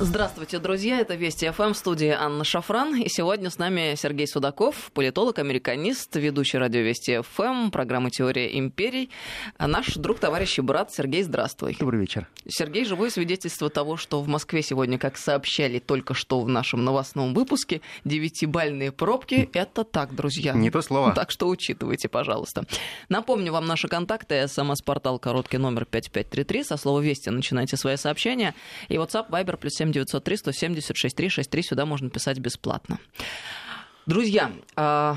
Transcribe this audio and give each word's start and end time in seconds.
Здравствуйте, 0.00 0.58
друзья. 0.58 0.98
Это 0.98 1.14
Вести 1.14 1.48
ФМ 1.48 1.72
в 1.72 1.76
студии 1.76 2.08
Анна 2.08 2.42
Шафран. 2.42 2.96
И 2.96 3.08
сегодня 3.08 3.48
с 3.48 3.58
нами 3.58 3.94
Сергей 3.96 4.26
Судаков, 4.26 4.90
политолог, 4.92 5.38
американист, 5.38 6.16
ведущий 6.16 6.58
радио 6.58 6.80
Вести 6.80 7.20
ФМ, 7.22 7.70
программы 7.70 8.10
«Теория 8.10 8.58
империй». 8.58 9.10
А 9.56 9.68
наш 9.68 9.94
друг, 9.94 10.18
товарищ 10.18 10.58
и 10.58 10.62
брат 10.62 10.92
Сергей, 10.92 11.22
здравствуй. 11.22 11.76
Добрый 11.78 12.00
вечер. 12.00 12.28
Сергей, 12.44 12.84
живое 12.84 13.08
свидетельство 13.08 13.70
того, 13.70 13.96
что 13.96 14.20
в 14.20 14.26
Москве 14.26 14.62
сегодня, 14.62 14.98
как 14.98 15.16
сообщали 15.16 15.78
только 15.78 16.12
что 16.12 16.40
в 16.40 16.48
нашем 16.48 16.84
новостном 16.84 17.32
выпуске, 17.32 17.80
девятибальные 18.04 18.90
пробки— 18.90 19.48
это 19.52 19.84
так, 19.84 20.12
друзья. 20.12 20.54
Не 20.54 20.70
то 20.72 20.82
слово. 20.82 21.12
Так 21.12 21.30
что 21.30 21.48
учитывайте, 21.48 22.08
пожалуйста. 22.08 22.64
Напомню 23.08 23.52
вам 23.52 23.66
наши 23.66 23.86
контакты. 23.86 24.48
СМС-портал 24.48 25.20
короткий 25.20 25.58
номер 25.58 25.84
5533. 25.84 26.64
Со 26.64 26.76
слова 26.76 26.98
«Вести» 27.00 27.30
начинайте 27.30 27.76
свои 27.76 27.96
сообщения. 27.96 28.54
И 28.88 28.96
WhatsApp, 28.96 29.30
Viber, 29.30 29.56
плюс 29.56 29.83
7 29.84 29.92
903 29.92 30.36
170 30.36 30.96
6363. 30.96 31.62
Сюда 31.62 31.86
можно 31.86 32.10
писать 32.10 32.38
бесплатно. 32.38 32.98
Друзья, 34.06 34.52
а, 34.76 35.16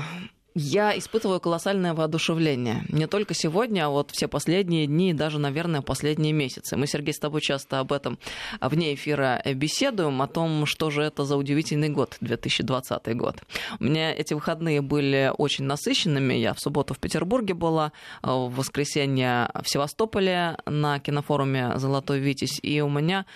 я 0.54 0.98
испытываю 0.98 1.40
колоссальное 1.40 1.94
воодушевление. 1.94 2.84
Не 2.88 3.06
только 3.06 3.34
сегодня, 3.34 3.86
а 3.86 3.90
вот 3.90 4.10
все 4.10 4.26
последние 4.28 4.86
дни 4.86 5.10
и 5.10 5.12
даже, 5.12 5.38
наверное, 5.38 5.82
последние 5.82 6.32
месяцы. 6.32 6.76
Мы, 6.76 6.86
Сергей, 6.86 7.14
с 7.14 7.18
тобой 7.18 7.42
часто 7.42 7.78
об 7.78 7.92
этом 7.92 8.18
вне 8.60 8.94
эфира 8.94 9.40
беседуем, 9.54 10.20
о 10.20 10.26
том, 10.26 10.66
что 10.66 10.90
же 10.90 11.02
это 11.02 11.24
за 11.24 11.36
удивительный 11.36 11.90
год, 11.90 12.16
2020 12.20 13.16
год. 13.16 13.36
У 13.78 13.84
меня 13.84 14.12
эти 14.12 14.34
выходные 14.34 14.80
были 14.80 15.32
очень 15.36 15.64
насыщенными. 15.64 16.34
Я 16.34 16.54
в 16.54 16.60
субботу 16.60 16.92
в 16.92 16.98
Петербурге 16.98 17.54
была, 17.54 17.92
в 18.22 18.48
воскресенье 18.48 19.50
в 19.62 19.68
Севастополе 19.68 20.56
на 20.66 20.98
кинофоруме 20.98 21.78
«Золотой 21.78 22.18
Витязь». 22.18 22.58
И 22.62 22.80
у 22.80 22.88
меня 22.88 23.26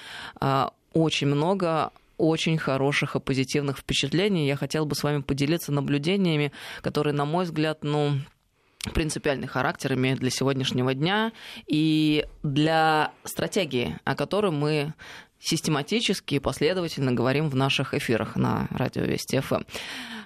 а, 0.41 0.73
очень 0.93 1.27
много 1.27 1.91
очень 2.19 2.57
хороших 2.57 3.17
и 3.17 3.21
позитивных 3.21 3.79
впечатлений. 3.79 4.47
Я 4.47 4.57
хотела 4.57 4.85
бы 4.85 4.95
с 4.95 5.03
вами 5.03 5.23
поделиться 5.23 5.73
наблюдениями, 5.73 6.53
которые, 6.81 7.15
на 7.15 7.25
мой 7.25 7.45
взгляд, 7.45 7.79
ну, 7.83 8.12
принципиальный 8.95 9.48
характер 9.48 9.95
имеют 9.95 10.20
для 10.20 10.31
сегодняшнего 10.31 10.95
дня 10.95 11.33
и 11.67 12.25
для 12.43 13.13
стратегии, 13.25 13.98
о 14.05 14.15
которой 14.15 14.53
мы 14.53 14.95
систематически 15.41 16.37
и 16.37 16.39
последовательно 16.39 17.13
говорим 17.13 17.48
в 17.48 17.57
наших 17.57 17.95
эфирах 17.95 18.37
на 18.37 18.69
радио 18.70 19.03
Вести 19.03 19.41
ФМ. 19.41 19.63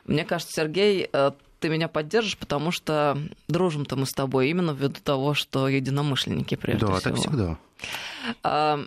Мне 0.05 0.25
кажется, 0.25 0.53
Сергей, 0.55 1.09
э, 1.11 1.31
ты 1.61 1.69
меня 1.69 1.89
поддержишь, 1.89 2.37
потому 2.37 2.71
что 2.71 3.19
дружим-то 3.49 3.97
мы 3.97 4.07
с 4.07 4.13
тобой 4.13 4.51
именно 4.51 4.73
ввиду 4.73 5.01
того, 5.03 5.35
что 5.35 5.69
единомышленники 5.69 6.55
прежде 6.55 6.87
да, 6.87 6.99
всего. 6.99 7.01
Да, 7.01 7.11
так 7.11 7.17
всегда. 7.19 8.79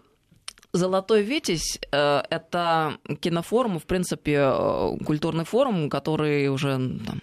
Золотой 0.72 1.24
Витязь 1.24 1.80
э,— 1.92 2.22
это 2.30 2.98
кинофорум, 3.22 3.80
в 3.80 3.86
принципе, 3.86 4.38
э, 4.38 4.98
культурный 5.04 5.46
форум, 5.46 5.90
который 5.90 6.48
уже 6.48 6.78
там, 7.06 7.22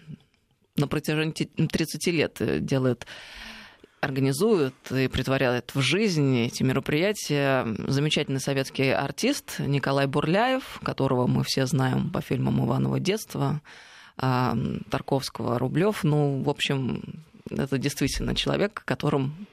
на 0.76 0.88
протяжении 0.88 1.32
30 1.32 2.06
лет 2.08 2.64
делает 2.64 3.06
организует 4.00 4.74
и 4.90 5.08
притворяет 5.08 5.74
в 5.74 5.80
жизнь 5.80 6.38
эти 6.38 6.62
мероприятия 6.62 7.66
замечательный 7.86 8.40
советский 8.40 8.90
артист 8.90 9.58
Николай 9.58 10.06
Бурляев, 10.06 10.80
которого 10.82 11.26
мы 11.26 11.42
все 11.44 11.66
знаем 11.66 12.10
по 12.10 12.20
фильмам 12.20 12.64
Иванова 12.64 12.98
детства, 13.00 13.60
э, 14.20 14.52
Тарковского, 14.90 15.58
Рублев. 15.58 16.02
Ну, 16.02 16.42
в 16.42 16.50
общем, 16.50 17.24
это 17.48 17.78
действительно 17.78 18.34
человек, 18.34 18.82
которым 18.84 19.46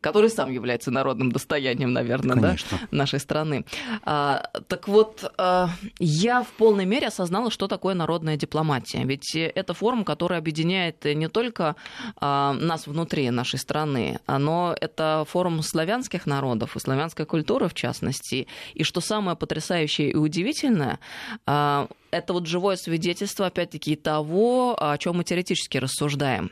который 0.00 0.30
сам 0.30 0.50
является 0.50 0.90
народным 0.90 1.32
достоянием, 1.32 1.92
наверное, 1.92 2.36
да, 2.36 2.56
нашей 2.90 3.18
страны. 3.20 3.64
А, 4.04 4.42
так 4.68 4.88
вот, 4.88 5.24
а, 5.38 5.70
я 5.98 6.42
в 6.42 6.48
полной 6.48 6.84
мере 6.84 7.08
осознала, 7.08 7.50
что 7.50 7.66
такое 7.66 7.94
народная 7.94 8.36
дипломатия. 8.36 9.04
Ведь 9.04 9.34
это 9.34 9.74
форум, 9.74 10.04
который 10.04 10.38
объединяет 10.38 11.04
не 11.04 11.28
только 11.28 11.76
а, 12.16 12.52
нас 12.52 12.86
внутри 12.86 13.30
нашей 13.30 13.58
страны, 13.58 14.20
но 14.26 14.74
это 14.80 15.24
форум 15.28 15.62
славянских 15.62 16.26
народов 16.26 16.76
и 16.76 16.80
славянской 16.80 17.26
культуры, 17.26 17.68
в 17.68 17.74
частности. 17.74 18.46
И 18.74 18.84
что 18.84 19.00
самое 19.00 19.36
потрясающее 19.36 20.10
и 20.10 20.16
удивительное, 20.16 21.00
а, 21.46 21.88
это 22.10 22.32
вот 22.32 22.46
живое 22.46 22.76
свидетельство, 22.76 23.46
опять-таки, 23.46 23.96
того, 23.96 24.76
о 24.78 24.96
чем 24.98 25.16
мы 25.16 25.24
теоретически 25.24 25.78
рассуждаем 25.78 26.50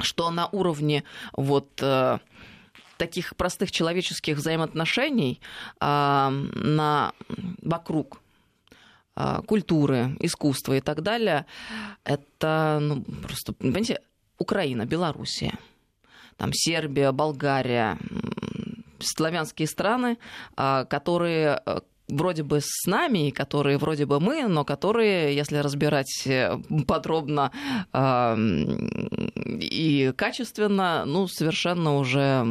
что 0.00 0.30
на 0.30 0.48
уровне 0.48 1.04
вот 1.32 1.80
э, 1.80 2.18
таких 3.02 3.34
простых 3.34 3.72
человеческих 3.72 4.36
взаимоотношений 4.36 5.40
а, 5.80 6.30
на, 6.30 7.12
вокруг 7.60 8.20
а, 9.16 9.42
культуры, 9.42 10.16
искусства 10.20 10.74
и 10.74 10.80
так 10.80 11.02
далее, 11.02 11.46
это 12.04 12.78
ну, 12.80 13.02
просто, 13.02 13.54
понимаете, 13.54 14.00
Украина, 14.38 14.86
Белоруссия, 14.86 15.58
там 16.36 16.52
Сербия, 16.52 17.10
Болгария, 17.10 17.98
славянские 19.00 19.66
страны, 19.66 20.18
а, 20.56 20.84
которые 20.84 21.60
вроде 22.12 22.42
бы 22.42 22.60
с 22.60 22.86
нами, 22.86 23.30
которые 23.30 23.78
вроде 23.78 24.06
бы 24.06 24.20
мы, 24.20 24.46
но 24.46 24.64
которые, 24.64 25.34
если 25.34 25.56
разбирать 25.58 26.26
э, 26.26 26.58
подробно 26.86 27.50
э, 27.92 28.36
и 29.60 30.12
качественно, 30.16 31.04
ну, 31.06 31.26
совершенно 31.28 31.96
уже 31.96 32.46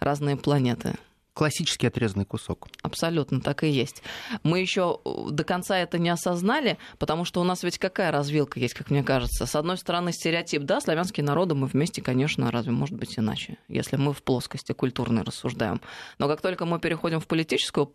разные 0.00 0.36
планеты 0.36 0.96
классический 1.40 1.86
отрезанный 1.86 2.26
кусок. 2.26 2.68
Абсолютно 2.82 3.40
так 3.40 3.64
и 3.64 3.68
есть. 3.68 4.02
Мы 4.42 4.60
еще 4.60 5.00
э, 5.04 5.30
до 5.30 5.42
конца 5.42 5.78
это 5.78 5.98
не 5.98 6.10
осознали, 6.10 6.76
потому 6.98 7.24
что 7.24 7.40
у 7.40 7.44
нас 7.44 7.62
ведь 7.62 7.78
какая 7.78 8.10
развилка 8.10 8.60
есть, 8.60 8.74
как 8.74 8.90
мне 8.90 9.02
кажется. 9.02 9.46
С 9.46 9.54
одной 9.56 9.78
стороны, 9.78 10.12
стереотип, 10.12 10.64
да, 10.64 10.82
славянские 10.82 11.24
народы 11.24 11.54
мы 11.54 11.66
вместе, 11.66 12.02
конечно, 12.02 12.50
разве 12.50 12.72
может 12.72 12.96
быть 12.96 13.18
иначе, 13.18 13.56
если 13.68 13.96
мы 13.96 14.12
в 14.12 14.22
плоскости 14.22 14.72
культурной 14.72 15.22
рассуждаем. 15.22 15.80
Но 16.18 16.28
как 16.28 16.42
только 16.42 16.66
мы 16.66 16.78
переходим 16.78 17.20
в 17.20 17.26
политическую 17.26 17.94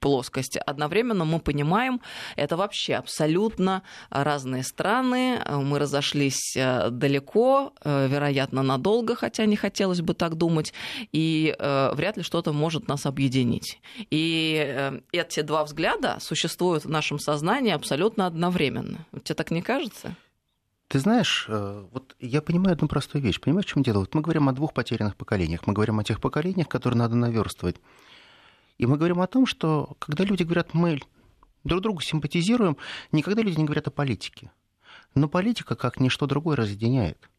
плоскость, 0.00 0.56
одновременно 0.56 1.24
мы 1.24 1.40
понимаем, 1.40 2.00
это 2.36 2.56
вообще 2.56 2.94
абсолютно 2.94 3.82
разные 4.10 4.62
страны, 4.62 5.40
мы 5.50 5.78
разошлись 5.78 6.56
э, 6.56 6.90
далеко, 6.90 7.72
э, 7.82 8.08
вероятно, 8.08 8.62
надолго, 8.62 9.14
хотя 9.14 9.46
не 9.46 9.56
хотелось 9.56 10.00
бы 10.00 10.14
так 10.14 10.36
думать, 10.36 10.72
и 11.12 11.54
вряд 11.58 12.16
ли 12.16 12.22
что-то 12.22 12.52
может 12.52 12.88
нас 12.88 13.06
объединить. 13.06 13.80
И 14.10 14.64
э, 14.66 15.00
эти 15.12 15.42
два 15.42 15.64
взгляда 15.64 16.18
существуют 16.20 16.84
в 16.84 16.90
нашем 16.90 17.18
сознании 17.18 17.72
абсолютно 17.72 18.26
одновременно. 18.26 19.06
Тебе 19.24 19.34
так 19.34 19.50
не 19.50 19.62
кажется? 19.62 20.14
Ты 20.88 21.00
знаешь, 21.00 21.46
э, 21.48 21.84
вот 21.92 22.14
я 22.20 22.40
понимаю 22.42 22.74
одну 22.74 22.88
простую 22.88 23.22
вещь. 23.22 23.40
Понимаешь, 23.40 23.66
в 23.66 23.70
чем 23.70 23.82
дело? 23.82 24.00
Вот 24.00 24.14
мы 24.14 24.20
говорим 24.20 24.48
о 24.48 24.52
двух 24.52 24.72
потерянных 24.72 25.16
поколениях. 25.16 25.66
Мы 25.66 25.72
говорим 25.72 25.98
о 25.98 26.04
тех 26.04 26.20
поколениях, 26.20 26.68
которые 26.68 26.98
надо 26.98 27.16
наверстывать. 27.16 27.76
И 28.78 28.86
мы 28.86 28.96
говорим 28.96 29.20
о 29.20 29.26
том, 29.26 29.46
что 29.46 29.96
когда 29.98 30.24
люди 30.24 30.42
говорят, 30.42 30.74
мы 30.74 31.00
друг 31.64 31.82
другу 31.82 32.00
симпатизируем, 32.00 32.76
никогда 33.12 33.42
люди 33.42 33.58
не 33.58 33.64
говорят 33.64 33.88
о 33.88 33.90
политике. 33.90 34.50
Но 35.14 35.28
политика, 35.28 35.74
как 35.74 35.98
ничто 35.98 36.26
другое, 36.26 36.56
разъединяет. 36.56 37.30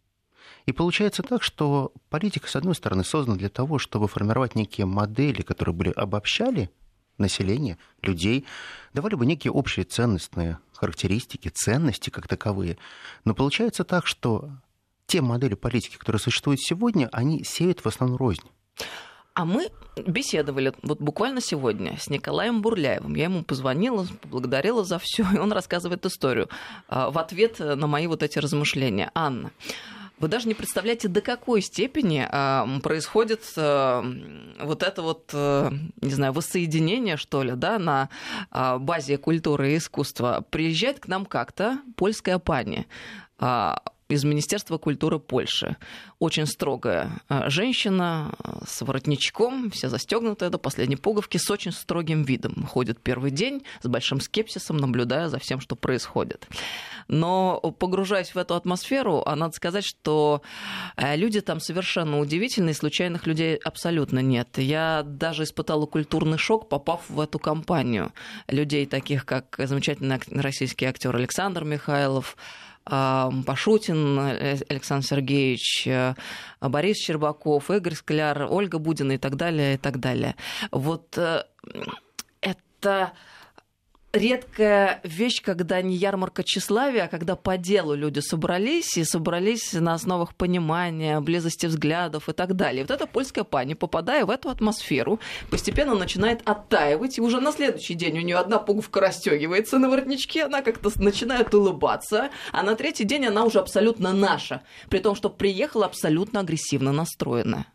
И 0.65 0.71
получается 0.71 1.23
так, 1.23 1.43
что 1.43 1.93
политика, 2.09 2.47
с 2.47 2.55
одной 2.55 2.75
стороны, 2.75 3.03
создана 3.03 3.37
для 3.37 3.49
того, 3.49 3.79
чтобы 3.79 4.07
формировать 4.07 4.55
некие 4.55 4.85
модели, 4.85 5.41
которые 5.41 5.73
были 5.73 5.91
обобщали 5.91 6.69
население, 7.17 7.77
людей, 8.01 8.45
давали 8.93 9.15
бы 9.15 9.25
некие 9.25 9.51
общие 9.51 9.85
ценностные 9.85 10.59
характеристики, 10.73 11.49
ценности 11.49 12.09
как 12.09 12.27
таковые. 12.27 12.77
Но 13.25 13.33
получается 13.33 13.83
так, 13.83 14.05
что 14.05 14.49
те 15.07 15.21
модели 15.21 15.55
политики, 15.55 15.97
которые 15.97 16.19
существуют 16.19 16.61
сегодня, 16.61 17.09
они 17.11 17.43
сеют 17.43 17.79
в 17.79 17.87
основном 17.87 18.17
рознь. 18.17 18.47
А 19.37 19.45
мы 19.45 19.69
беседовали 20.07 20.73
вот 20.81 20.99
буквально 20.99 21.41
сегодня 21.41 21.95
с 21.99 22.09
Николаем 22.09 22.63
Бурляевым. 22.63 23.13
Я 23.13 23.25
ему 23.25 23.43
позвонила, 23.43 24.07
поблагодарила 24.23 24.83
за 24.83 24.97
все, 24.97 25.27
и 25.31 25.37
он 25.37 25.51
рассказывает 25.51 26.03
историю 26.07 26.49
а, 26.87 27.11
в 27.11 27.19
ответ 27.19 27.59
на 27.59 27.85
мои 27.85 28.07
вот 28.07 28.23
эти 28.23 28.39
размышления. 28.39 29.11
Анна, 29.13 29.51
вы 30.17 30.27
даже 30.27 30.47
не 30.47 30.55
представляете, 30.55 31.07
до 31.07 31.21
какой 31.21 31.61
степени 31.61 32.27
э, 32.27 32.79
происходит 32.79 33.43
э, 33.55 34.53
вот 34.59 34.81
это 34.81 35.03
вот, 35.03 35.31
не 35.31 36.13
знаю, 36.13 36.33
воссоединение, 36.33 37.15
что 37.15 37.43
ли, 37.43 37.51
да, 37.51 37.77
на 37.77 38.09
базе 38.49 39.19
культуры 39.19 39.73
и 39.73 39.77
искусства. 39.77 40.43
Приезжает 40.49 40.99
к 40.99 41.07
нам 41.07 41.27
как-то 41.27 41.77
польская 41.95 42.39
пани. 42.39 42.87
Из 44.09 44.23
Министерства 44.23 44.77
культуры 44.77 45.19
Польши. 45.19 45.77
Очень 46.19 46.45
строгая 46.45 47.21
э, 47.29 47.49
женщина 47.49 48.33
э, 48.43 48.59
с 48.65 48.81
воротничком, 48.81 49.69
вся 49.71 49.89
застегнутая 49.89 50.49
до 50.49 50.57
последней 50.57 50.95
пуговки, 50.95 51.37
с 51.37 51.49
очень 51.51 51.71
строгим 51.71 52.23
видом. 52.23 52.65
Ходит 52.65 52.99
первый 52.99 53.31
день 53.31 53.63
с 53.81 53.87
большим 53.87 54.21
скепсисом, 54.21 54.77
наблюдая 54.77 55.27
за 55.27 55.39
всем, 55.39 55.59
что 55.59 55.75
происходит. 55.75 56.47
Но 57.07 57.59
погружаясь 57.79 58.33
в 58.33 58.37
эту 58.37 58.55
атмосферу, 58.55 59.23
а 59.25 59.35
надо 59.35 59.53
сказать, 59.53 59.85
что 59.85 60.41
люди 60.97 61.39
там 61.39 61.59
совершенно 61.59 62.19
удивительные, 62.19 62.73
случайных 62.73 63.27
людей 63.27 63.55
абсолютно 63.55 64.19
нет. 64.19 64.57
Я 64.57 65.03
даже 65.05 65.43
испытала 65.43 65.85
культурный 65.85 66.37
шок, 66.37 66.67
попав 66.67 67.09
в 67.09 67.19
эту 67.19 67.39
компанию. 67.39 68.11
Людей 68.47 68.85
таких, 68.85 69.25
как 69.25 69.55
замечательный 69.57 70.19
российский 70.31 70.85
актер 70.85 71.15
Александр 71.15 71.63
Михайлов, 71.63 72.35
Пашутин 72.87 74.19
э, 74.19 74.57
Александр 74.69 75.05
Сергеевич, 75.05 75.87
э, 75.87 76.13
Борис 76.61 76.97
Щербаков, 76.97 77.69
Игорь 77.69 77.95
Скляр, 77.95 78.47
Ольга 78.49 78.79
Будина 78.79 79.13
и 79.13 79.17
так 79.17 79.35
далее, 79.35 79.75
и 79.75 79.77
так 79.77 79.99
далее. 79.99 80.35
Вот 80.71 81.17
э, 81.17 81.43
это 82.41 83.11
редкая 84.17 84.99
вещь, 85.03 85.41
когда 85.41 85.81
не 85.81 85.95
ярмарка 85.95 86.43
тщеславия, 86.43 87.05
а 87.05 87.07
когда 87.07 87.35
по 87.35 87.57
делу 87.57 87.93
люди 87.93 88.19
собрались, 88.19 88.97
и 88.97 89.03
собрались 89.03 89.73
на 89.73 89.93
основах 89.93 90.35
понимания, 90.35 91.19
близости 91.19 91.65
взглядов 91.65 92.29
и 92.29 92.33
так 92.33 92.55
далее. 92.55 92.83
Вот 92.83 92.91
эта 92.91 93.07
польская 93.07 93.43
пани, 93.43 93.73
попадая 93.73 94.25
в 94.25 94.29
эту 94.29 94.49
атмосферу, 94.49 95.19
постепенно 95.49 95.95
начинает 95.95 96.41
оттаивать, 96.47 97.17
и 97.17 97.21
уже 97.21 97.39
на 97.39 97.51
следующий 97.51 97.93
день 97.93 98.17
у 98.19 98.21
нее 98.21 98.37
одна 98.37 98.59
пуговка 98.59 98.99
расстегивается 98.99 99.77
на 99.77 99.89
воротничке, 99.89 100.43
она 100.43 100.61
как-то 100.61 100.91
начинает 100.95 101.53
улыбаться, 101.53 102.29
а 102.51 102.63
на 102.63 102.75
третий 102.75 103.03
день 103.03 103.25
она 103.25 103.43
уже 103.43 103.59
абсолютно 103.59 104.13
наша, 104.13 104.61
при 104.89 104.99
том, 104.99 105.15
что 105.15 105.29
приехала 105.29 105.85
абсолютно 105.85 106.39
агрессивно 106.41 106.91
настроенная. 106.91 107.65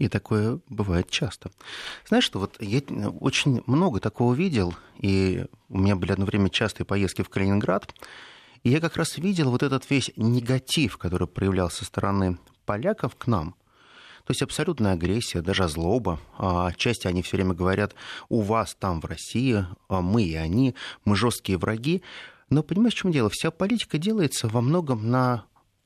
И 0.00 0.08
такое 0.08 0.58
бывает 0.68 1.08
часто. 1.08 1.52
Знаешь 2.08 2.24
что, 2.24 2.40
вот 2.40 2.56
я 2.60 2.80
очень 3.20 3.62
много 3.66 4.00
такого 4.00 4.34
видел, 4.34 4.74
и 4.98 5.46
у 5.68 5.78
меня 5.78 5.94
были 5.94 6.12
одно 6.12 6.24
время 6.24 6.50
частые 6.50 6.84
поездки 6.84 7.22
в 7.22 7.28
Калининград, 7.28 7.94
и 8.64 8.70
я 8.70 8.80
как 8.80 8.96
раз 8.96 9.18
видел 9.18 9.50
вот 9.50 9.62
этот 9.62 9.88
весь 9.90 10.10
негатив, 10.16 10.98
который 10.98 11.28
проявлялся 11.28 11.78
со 11.78 11.84
стороны 11.84 12.38
поляков 12.64 13.14
к 13.14 13.28
нам. 13.28 13.54
То 14.24 14.30
есть 14.30 14.42
абсолютная 14.42 14.94
агрессия, 14.94 15.42
даже 15.42 15.68
злоба. 15.68 16.18
А 16.38 16.68
отчасти 16.68 17.06
они 17.06 17.22
все 17.22 17.36
время 17.36 17.52
говорят, 17.52 17.94
у 18.30 18.40
вас 18.40 18.74
там 18.74 19.02
в 19.02 19.04
России, 19.04 19.66
а 19.88 20.00
мы 20.00 20.22
и 20.22 20.34
они, 20.34 20.74
мы 21.04 21.14
жесткие 21.14 21.58
враги. 21.58 22.02
Но 22.48 22.62
понимаешь, 22.62 22.94
в 22.94 22.96
чем 22.98 23.12
дело? 23.12 23.28
Вся 23.30 23.50
политика 23.50 23.98
делается 23.98 24.48
во 24.48 24.62
многом 24.62 25.10
на 25.10 25.44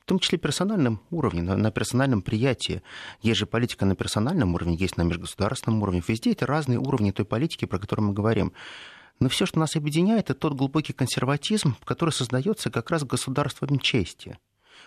в 0.08 0.16
том 0.16 0.20
числе 0.20 0.38
персональном 0.38 1.02
уровне, 1.10 1.42
на, 1.42 1.54
на 1.54 1.70
персональном 1.70 2.22
приятии. 2.22 2.80
Есть 3.20 3.40
же 3.40 3.44
политика 3.44 3.84
на 3.84 3.94
персональном 3.94 4.54
уровне, 4.54 4.74
есть 4.74 4.96
на 4.96 5.02
межгосударственном 5.02 5.82
уровне. 5.82 6.02
Везде 6.08 6.32
это 6.32 6.46
разные 6.46 6.78
уровни 6.78 7.10
той 7.10 7.26
политики, 7.26 7.66
про 7.66 7.78
которую 7.78 8.08
мы 8.08 8.14
говорим. 8.14 8.54
Но 9.20 9.28
все, 9.28 9.44
что 9.44 9.58
нас 9.58 9.76
объединяет, 9.76 10.30
это 10.30 10.40
тот 10.40 10.54
глубокий 10.54 10.94
консерватизм, 10.94 11.76
который 11.84 12.08
создается 12.08 12.70
как 12.70 12.90
раз 12.90 13.04
государством 13.04 13.78
чести. 13.80 14.38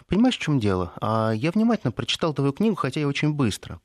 Понимаешь, 0.07 0.37
в 0.37 0.41
чем 0.41 0.59
дело? 0.59 0.91
А, 0.99 1.33
я 1.33 1.51
внимательно 1.51 1.91
прочитал 1.91 2.33
твою 2.33 2.51
книгу, 2.51 2.73
хотя 2.73 2.99
и 2.99 3.03
очень 3.03 3.31
быстро. 3.31 3.79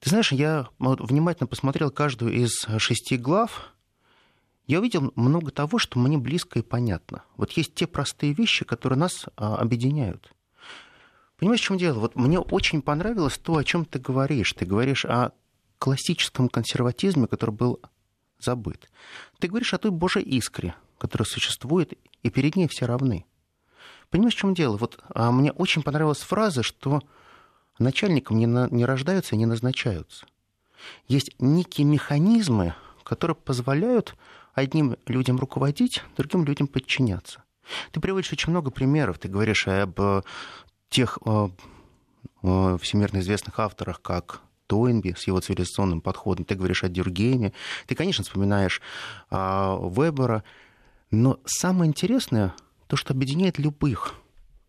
Ты 0.00 0.10
знаешь, 0.10 0.32
я 0.32 0.66
внимательно 0.80 1.46
посмотрел 1.46 1.92
каждую 1.92 2.32
из 2.32 2.66
шести 2.78 3.16
глав, 3.16 3.72
я 4.66 4.80
увидел 4.80 5.12
много 5.14 5.50
того, 5.50 5.78
что 5.78 5.98
мне 5.98 6.18
близко 6.18 6.58
и 6.58 6.62
понятно. 6.62 7.22
Вот 7.36 7.52
есть 7.52 7.74
те 7.74 7.86
простые 7.86 8.32
вещи, 8.32 8.64
которые 8.64 8.98
нас 8.98 9.26
а, 9.36 9.56
объединяют. 9.56 10.32
Понимаешь, 11.38 11.60
в 11.60 11.64
чем 11.64 11.78
дело? 11.78 12.00
Вот 12.00 12.16
мне 12.16 12.40
очень 12.40 12.82
понравилось 12.82 13.38
то, 13.38 13.56
о 13.56 13.64
чем 13.64 13.84
ты 13.84 13.98
говоришь. 13.98 14.52
Ты 14.54 14.64
говоришь 14.64 15.04
о 15.04 15.32
классическом 15.78 16.48
консерватизме, 16.48 17.26
который 17.26 17.50
был 17.50 17.80
забыт. 18.40 18.90
Ты 19.38 19.48
говоришь 19.48 19.74
о 19.74 19.78
той 19.78 19.90
Божьей 19.90 20.22
искре, 20.22 20.74
которая 20.98 21.26
существует, 21.26 21.92
и 22.22 22.30
перед 22.30 22.56
ней 22.56 22.66
все 22.68 22.86
равны. 22.86 23.24
Понимаешь, 24.10 24.34
в 24.34 24.38
чем 24.38 24.54
дело? 24.54 24.76
Вот 24.76 24.98
а, 25.10 25.30
мне 25.30 25.52
очень 25.52 25.82
понравилась 25.82 26.20
фраза, 26.20 26.62
что 26.62 27.02
начальникам 27.78 28.38
не, 28.38 28.46
на, 28.46 28.68
не 28.70 28.84
рождаются 28.84 29.34
и 29.34 29.38
не 29.38 29.46
назначаются. 29.46 30.26
Есть 31.06 31.32
некие 31.38 31.86
механизмы, 31.86 32.74
которые 33.04 33.36
позволяют 33.36 34.16
одним 34.56 34.96
людям 35.06 35.38
руководить, 35.38 36.02
другим 36.16 36.44
людям 36.44 36.66
подчиняться. 36.66 37.44
Ты 37.92 38.00
приводишь 38.00 38.32
очень 38.32 38.50
много 38.50 38.70
примеров. 38.70 39.18
Ты 39.18 39.28
говоришь 39.28 39.68
об 39.68 40.00
э, 40.00 40.22
тех 40.88 41.18
э, 41.24 41.48
э, 42.42 42.78
всемирно 42.80 43.18
известных 43.18 43.60
авторах, 43.60 44.00
как 44.00 44.40
Тойнби 44.66 45.14
с 45.16 45.26
его 45.26 45.40
цивилизационным 45.40 46.00
подходом, 46.00 46.44
ты 46.44 46.56
говоришь 46.56 46.82
о 46.82 46.88
Дюргене, 46.88 47.52
ты, 47.86 47.94
конечно, 47.94 48.24
вспоминаешь 48.24 48.82
Вебера, 49.30 50.42
но 51.12 51.38
самое 51.44 51.88
интересное, 51.88 52.52
то, 52.88 52.96
что 52.96 53.12
объединяет 53.12 53.60
любых 53.60 54.14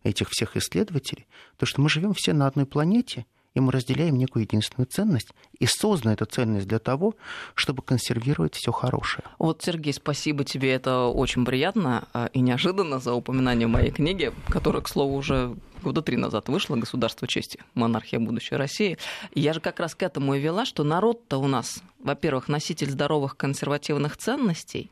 этих 0.04 0.30
всех 0.30 0.56
исследователей, 0.56 1.26
то, 1.58 1.66
что 1.66 1.82
мы 1.82 1.90
живем 1.90 2.14
все 2.14 2.34
на 2.34 2.46
одной 2.46 2.68
планете– 2.68 3.26
и 3.58 3.60
мы 3.60 3.72
разделяем 3.72 4.16
некую 4.18 4.44
единственную 4.44 4.86
ценность, 4.86 5.30
и 5.58 5.66
создана 5.66 6.14
эта 6.14 6.26
ценность 6.26 6.68
для 6.68 6.78
того, 6.78 7.16
чтобы 7.56 7.82
консервировать 7.82 8.54
все 8.54 8.72
хорошее. 8.72 9.24
Вот, 9.40 9.64
Сергей, 9.64 9.94
спасибо 9.94 10.44
тебе, 10.44 10.72
это 10.72 11.06
очень 11.06 11.44
приятно 11.44 12.08
а, 12.14 12.30
и 12.34 12.40
неожиданно 12.40 13.00
за 13.00 13.16
упоминание 13.16 13.68
моей 13.68 13.90
книги, 13.90 14.32
которая, 14.48 14.84
к 14.84 14.88
слову, 14.88 15.16
уже 15.16 15.56
года 15.82 16.04
три 16.04 16.18
назад 16.18 16.50
вышла 16.50 16.76
«Государство 16.76 17.28
чести. 17.28 17.60
Монархия 17.74 18.20
будущей 18.20 18.56
России». 18.56 19.00
Я 19.34 19.54
же 19.54 19.60
как 19.60 19.80
раз 19.80 19.96
к 19.96 20.04
этому 20.04 20.36
и 20.36 20.40
вела, 20.40 20.64
что 20.64 20.84
народ-то 20.84 21.40
у 21.40 21.48
нас, 21.48 21.82
во-первых, 21.98 22.50
носитель 22.50 22.92
здоровых 22.92 23.38
консервативных 23.38 24.18
ценностей, 24.18 24.92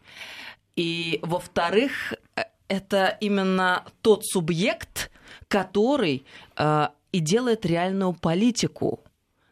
и, 0.76 1.20
во-вторых, 1.22 2.16
э, 2.36 2.46
это 2.68 3.16
именно 3.22 3.86
тот 4.02 4.26
субъект, 4.26 5.12
который 5.48 6.26
э, 6.58 6.88
и 7.16 7.20
делает 7.20 7.66
реальную 7.66 8.12
политику. 8.12 9.00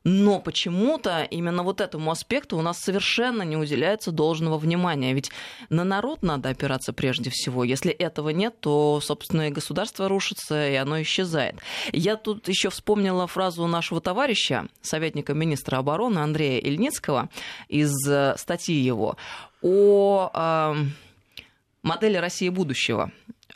Но 0.03 0.41
почему-то 0.41 1.23
именно 1.23 1.63
вот 1.63 1.79
этому 1.79 2.11
аспекту 2.11 2.57
у 2.57 2.61
нас 2.61 2.77
совершенно 2.77 3.43
не 3.43 3.55
уделяется 3.55 4.11
должного 4.11 4.57
внимания. 4.57 5.13
Ведь 5.13 5.31
на 5.69 5.85
народ 5.85 6.23
надо 6.23 6.49
опираться 6.49 6.91
прежде 6.91 7.29
всего. 7.29 7.63
Если 7.63 7.93
этого 7.93 8.31
нет, 8.31 8.59
то, 8.59 8.99
собственно, 9.01 9.47
и 9.47 9.51
государство 9.51 10.09
рушится, 10.09 10.69
и 10.69 10.75
оно 10.75 11.01
исчезает. 11.01 11.55
Я 11.93 12.17
тут 12.17 12.49
еще 12.49 12.69
вспомнила 12.69 13.27
фразу 13.27 13.65
нашего 13.65 14.01
товарища, 14.01 14.67
советника 14.81 15.33
министра 15.33 15.77
обороны 15.77 16.19
Андрея 16.19 16.59
Ильницкого, 16.59 17.29
из 17.69 17.93
э, 18.05 18.35
статьи 18.37 18.75
его 18.75 19.15
о 19.61 20.29
э, 20.33 20.75
модели 21.81 22.17
России 22.17 22.49
будущего. 22.49 23.09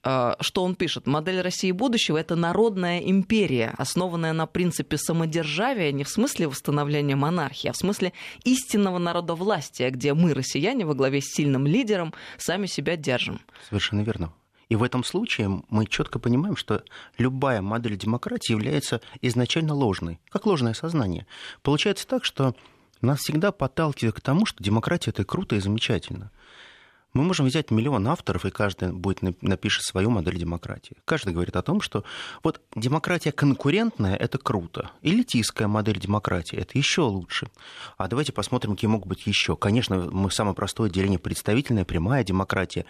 А, 0.04 0.38
что 0.42 0.64
он 0.64 0.76
пишет? 0.76 1.08
Модель 1.08 1.42
России 1.42 1.72
будущего– 1.72 2.18
это 2.20 2.36
народная 2.36 3.00
империя, 3.00 3.74
основанная 3.78 4.34
на 4.34 4.46
принципе 4.46 4.98
самодержавия 4.98 5.92
не 5.92 6.04
в 6.04 6.10
смысле 6.10 6.48
восстановления 6.48 7.16
монархии, 7.16 7.68
а 7.68 7.74
в 7.74 7.78
смысле 7.78 8.14
истинного 8.44 8.98
народовластия, 8.98 9.90
где 9.90 10.14
мы, 10.14 10.34
россияне, 10.34 10.86
во 10.86 10.94
главе 10.94 11.22
с 11.22 11.34
сильным 11.34 11.66
лидером, 11.66 12.14
сами 12.38 12.68
себя 12.68 12.96
держим. 12.96 13.40
Совершенно 13.68 14.02
верно. 14.02 14.32
И 14.70 14.76
в 14.76 14.84
этом 14.84 15.04
случае 15.04 15.64
мы 15.70 15.86
четко 15.86 16.20
понимаем, 16.20 16.58
что 16.58 16.84
любая 17.18 17.62
модель 17.62 17.98
демократии 17.98 18.52
является 18.52 19.02
изначально 19.22 19.74
ложной, 19.74 20.20
как 20.30 20.46
ложное 20.46 20.74
сознание. 20.74 21.26
Получается 21.62 22.06
так, 22.06 22.26
что 22.26 22.54
нас 23.02 23.20
всегда 23.20 23.52
подталкивает 23.52 24.16
к 24.16 24.22
тому, 24.22 24.46
что 24.46 24.64
демократия 24.64 25.12
это 25.12 25.24
круто 25.24 25.56
и 25.56 25.60
замечательно. 25.60 26.32
Мы 27.18 27.24
можем 27.24 27.48
взять 27.48 27.72
миллион 27.72 28.08
авторов, 28.08 28.46
и 28.46 28.52
каждый 28.52 28.94
будет 28.94 29.24
напишет 29.42 29.84
свою 29.84 30.12
модель 30.12 30.38
демократии. 30.38 30.98
Каждый 31.04 31.34
говорит 31.34 31.56
о 31.56 31.64
том, 31.64 31.82
что 31.82 32.04
вот 32.44 32.62
демократия 32.76 33.32
конкурентная– 33.32 34.16
это 34.18 34.38
круто. 34.38 34.92
Элитистская 35.02 35.68
модель 35.68 36.00
демократии– 36.00 36.56
это 36.60 36.78
еще 36.78 37.02
лучше. 37.02 37.50
А 37.98 38.08
давайте 38.08 38.34
посмотрим, 38.34 38.76
какие 38.76 38.88
могут 38.88 39.08
быть 39.08 39.26
еще. 39.26 39.56
Конечно, 39.56 39.96
мы 40.12 40.30
самое 40.30 40.56
простое 40.56 40.92
деление– 40.92 41.18
представительная, 41.20 41.86
прямая 41.86 42.24
демократия. 42.24 42.86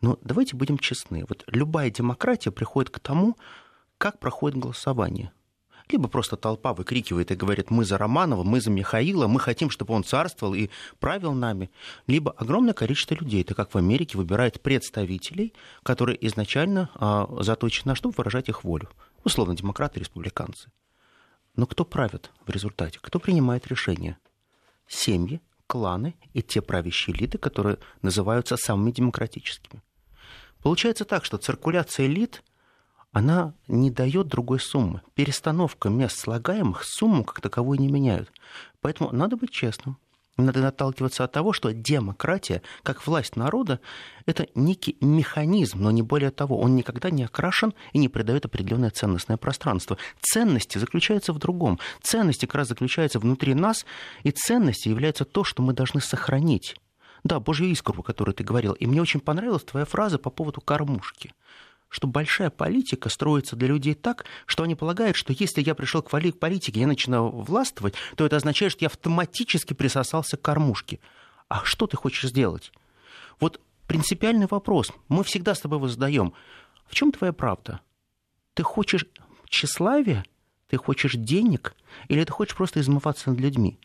Но 0.00 0.18
давайте 0.22 0.56
будем 0.56 0.76
честны. 0.76 1.24
Вот 1.28 1.44
любая 1.46 1.90
демократия 1.90 2.50
приходит 2.50 2.90
к 2.90 2.98
тому, 2.98 3.36
как 3.98 4.18
проходит 4.18 4.58
голосование– 4.58 5.30
либо 5.88 6.08
просто 6.08 6.36
толпа 6.36 6.72
выкрикивает 6.72 7.30
и 7.30 7.34
говорит, 7.34 7.70
мы 7.70 7.84
за 7.84 7.98
Романова, 7.98 8.42
мы 8.42 8.60
за 8.60 8.70
Михаила, 8.70 9.26
мы 9.26 9.38
хотим, 9.38 9.70
чтобы 9.70 9.94
он 9.94 10.04
царствовал 10.04 10.54
и 10.54 10.70
правил 10.98 11.32
нами, 11.32 11.70
либо 12.06 12.32
огромное 12.32 12.74
количество 12.74 13.14
людей, 13.14 13.42
это 13.42 13.54
как 13.54 13.74
в 13.74 13.78
Америке, 13.78 14.16
выбирает 14.16 14.60
представителей, 14.60 15.52
которые 15.82 16.24
изначально 16.26 16.90
а, 16.94 17.28
заточены 17.40 17.90
на 17.90 17.94
что 17.94 18.10
выражать 18.10 18.48
их 18.48 18.64
волю, 18.64 18.88
условно, 19.24 19.54
демократы, 19.54 20.00
республиканцы. 20.00 20.70
Но 21.56 21.66
кто 21.66 21.84
правит 21.84 22.30
в 22.46 22.50
результате? 22.50 22.98
Кто 23.00 23.20
принимает 23.20 23.66
решения? 23.66 24.18
Семьи, 24.88 25.40
кланы 25.66 26.14
и 26.32 26.42
те 26.42 26.62
правящие 26.62 27.14
элиты, 27.14 27.38
которые 27.38 27.78
называются 28.02 28.56
самыми 28.56 28.90
демократическими. 28.90 29.82
Получается 30.62 31.04
так, 31.04 31.24
что 31.24 31.36
циркуляция 31.36 32.06
элит– 32.06 32.42
она 33.14 33.54
не 33.68 33.92
дает 33.92 34.26
другой 34.26 34.58
суммы. 34.58 35.00
Перестановка 35.14 35.88
мест 35.88 36.18
слагаемых 36.18 36.82
сумму 36.82 37.22
как 37.22 37.40
таковой 37.40 37.78
не 37.78 37.86
меняют. 37.86 38.30
Поэтому 38.80 39.12
надо 39.12 39.36
быть 39.36 39.52
честным. 39.52 39.98
Надо 40.36 40.66
отталкиваться 40.66 41.22
от 41.22 41.30
того, 41.30 41.52
что 41.52 41.72
демократия, 41.72 42.60
как 42.82 43.06
власть 43.06 43.36
народа, 43.36 43.78
это 44.26 44.48
некий 44.56 44.96
механизм, 45.00 45.80
но 45.80 45.92
не 45.92 46.02
более 46.02 46.32
того. 46.32 46.58
Он 46.58 46.74
никогда 46.74 47.08
не 47.10 47.22
окрашен 47.22 47.72
и 47.92 47.98
не 47.98 48.08
придает 48.08 48.46
определенное 48.46 48.90
ценностное 48.90 49.36
пространство. 49.36 49.96
Ценности 50.20 50.78
заключаются 50.78 51.32
в 51.32 51.38
другом. 51.38 51.78
Ценности 52.02 52.46
как 52.46 52.56
раз 52.56 52.68
заключаются 52.68 53.20
внутри 53.20 53.54
нас, 53.54 53.86
и 54.24 54.32
ценности 54.32 54.88
являются 54.88 55.24
то, 55.24 55.44
что 55.44 55.62
мы 55.62 55.72
должны 55.72 56.00
сохранить. 56.00 56.74
Да, 57.22 57.38
Божью 57.38 57.68
искру, 57.68 58.00
о 58.00 58.02
которой 58.02 58.32
ты 58.32 58.42
говорил. 58.42 58.72
И 58.72 58.86
мне 58.86 59.00
очень 59.00 59.20
понравилась 59.20 59.62
твоя 59.62 59.86
фраза 59.86 60.18
по 60.18 60.30
поводу 60.30 60.60
кормушки 60.60 61.32
что 61.94 62.08
большая 62.08 62.50
политика 62.50 63.08
строится 63.08 63.54
для 63.54 63.68
людей 63.68 63.94
так, 63.94 64.24
что 64.46 64.64
они 64.64 64.74
полагают, 64.74 65.16
что 65.16 65.32
если 65.32 65.62
я 65.62 65.76
пришел 65.76 66.02
к 66.02 66.10
политике, 66.10 66.80
я 66.80 66.88
начинаю 66.88 67.30
властвовать, 67.30 67.94
то 68.16 68.26
это 68.26 68.34
означает, 68.34 68.72
что 68.72 68.84
я 68.84 68.88
автоматически 68.88 69.74
присосался 69.74 70.36
к 70.36 70.42
кормушке. 70.42 70.98
А 71.48 71.64
что 71.64 71.86
ты 71.86 71.96
хочешь 71.96 72.28
сделать? 72.28 72.72
Вот 73.38 73.60
принципиальный 73.86 74.48
вопрос. 74.50 74.90
Мы 75.06 75.22
всегда 75.22 75.54
с 75.54 75.60
тобой 75.60 75.78
его 75.78 75.86
задаем. 75.86 76.34
В 76.88 76.96
чем 76.96 77.12
твоя 77.12 77.32
правда? 77.32 77.80
Ты 78.54 78.64
хочешь 78.64 79.06
тщеславия? 79.48 80.24
Ты 80.66 80.78
хочешь 80.78 81.12
денег? 81.14 81.76
Или 82.08 82.24
ты 82.24 82.32
хочешь 82.32 82.56
просто 82.56 82.80
измываться 82.80 83.30
над 83.30 83.38
людьми? 83.38 83.78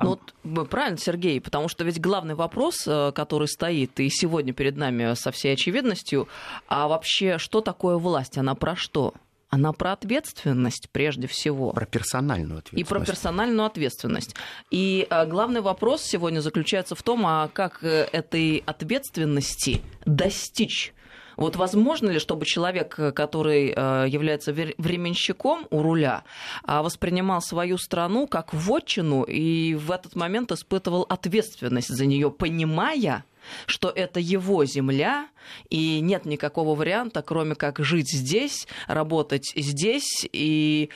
Ну, 0.00 0.18
вот, 0.44 0.68
правильно, 0.70 0.98
Сергей, 0.98 1.40
потому 1.40 1.68
что 1.68 1.84
ведь 1.84 2.00
главный 2.00 2.34
вопрос, 2.34 2.84
э, 2.86 3.12
который 3.12 3.48
стоит 3.48 3.98
и 3.98 4.08
сегодня 4.08 4.52
перед 4.52 4.76
нами 4.76 5.14
со 5.14 5.30
всей 5.32 5.54
очевидностью, 5.54 6.28
а 6.68 6.88
вообще, 6.88 7.38
что 7.38 7.60
такое 7.60 7.96
власть? 7.96 8.38
Она 8.38 8.54
про 8.54 8.76
что? 8.76 9.14
Она 9.50 9.72
про 9.72 9.92
ответственность 9.92 10.88
прежде 10.90 11.28
всего. 11.28 11.72
Про 11.72 11.86
персональную 11.86 12.58
ответственность. 12.58 12.90
И 12.90 12.92
про 12.92 13.04
персональную 13.04 13.66
ответственность. 13.66 14.34
И 14.70 15.06
э, 15.08 15.26
главный 15.26 15.60
вопрос 15.60 16.02
сегодня 16.02 16.40
заключается 16.40 16.94
в 16.94 17.02
том, 17.02 17.24
а 17.26 17.48
как 17.52 17.84
э, 17.84 18.08
этой 18.12 18.62
ответственности 18.66 19.80
достичь? 20.06 20.92
Вот 21.36 21.56
возможно 21.56 22.10
ли, 22.10 22.18
чтобы 22.18 22.46
человек, 22.46 22.94
который 23.14 23.72
э, 23.74 24.06
является 24.08 24.52
временщиком 24.52 25.66
у 25.70 25.82
руля, 25.82 26.24
а, 26.62 26.82
воспринимал 26.82 27.40
свою 27.40 27.78
страну 27.78 28.26
как 28.26 28.52
вотчину 28.52 29.22
и 29.22 29.74
в 29.74 29.90
этот 29.90 30.16
момент 30.16 30.52
испытывал 30.52 31.06
ответственность 31.08 31.88
за 31.88 32.06
нее, 32.06 32.30
понимая, 32.30 33.24
что 33.66 33.90
это 33.90 34.20
его 34.20 34.64
земля, 34.64 35.28
и 35.68 36.00
нет 36.00 36.24
никакого 36.24 36.74
варианта, 36.74 37.22
кроме 37.22 37.54
как 37.54 37.78
жить 37.78 38.10
здесь, 38.10 38.66
работать 38.86 39.52
здесь, 39.54 40.26
и, 40.32 40.90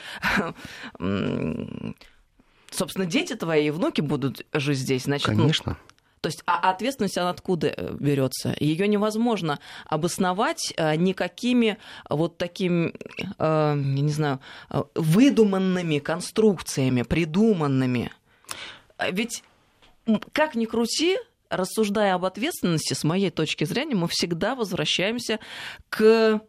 собственно, 2.71 3.05
дети 3.05 3.35
твои 3.35 3.67
и 3.67 3.71
внуки 3.71 4.01
будут 4.01 4.45
жить 4.53 4.79
здесь. 4.79 5.03
Значит, 5.03 5.29
ну, 5.29 5.43
Конечно. 5.43 5.77
Ну, 5.79 5.98
то 6.21 6.27
есть, 6.27 6.43
а 6.45 6.69
ответственность 6.69 7.17
она 7.17 7.29
откуда 7.29 7.67
э, 7.67 7.95
берется? 7.99 8.55
Ее 8.59 8.87
невозможно 8.87 9.59
обосновать 9.85 10.73
э, 10.75 10.95
никакими 10.95 11.77
вот 12.09 12.37
такими, 12.37 12.93
э, 13.17 13.23
я 13.37 13.73
не 13.75 14.11
знаю, 14.11 14.39
выдуманными 14.95 15.99
конструкциями, 15.99 17.03
придуманными. 17.03 18.11
Ведь 19.11 19.43
как 20.33 20.55
ни 20.55 20.65
крути, 20.65 21.17
рассуждая 21.49 22.15
об 22.15 22.25
ответственности, 22.25 22.93
с 22.93 23.03
моей 23.03 23.29
точки 23.29 23.63
зрения, 23.63 23.95
мы 23.95 24.07
всегда 24.07 24.55
возвращаемся 24.55 25.39
к, 25.89 26.41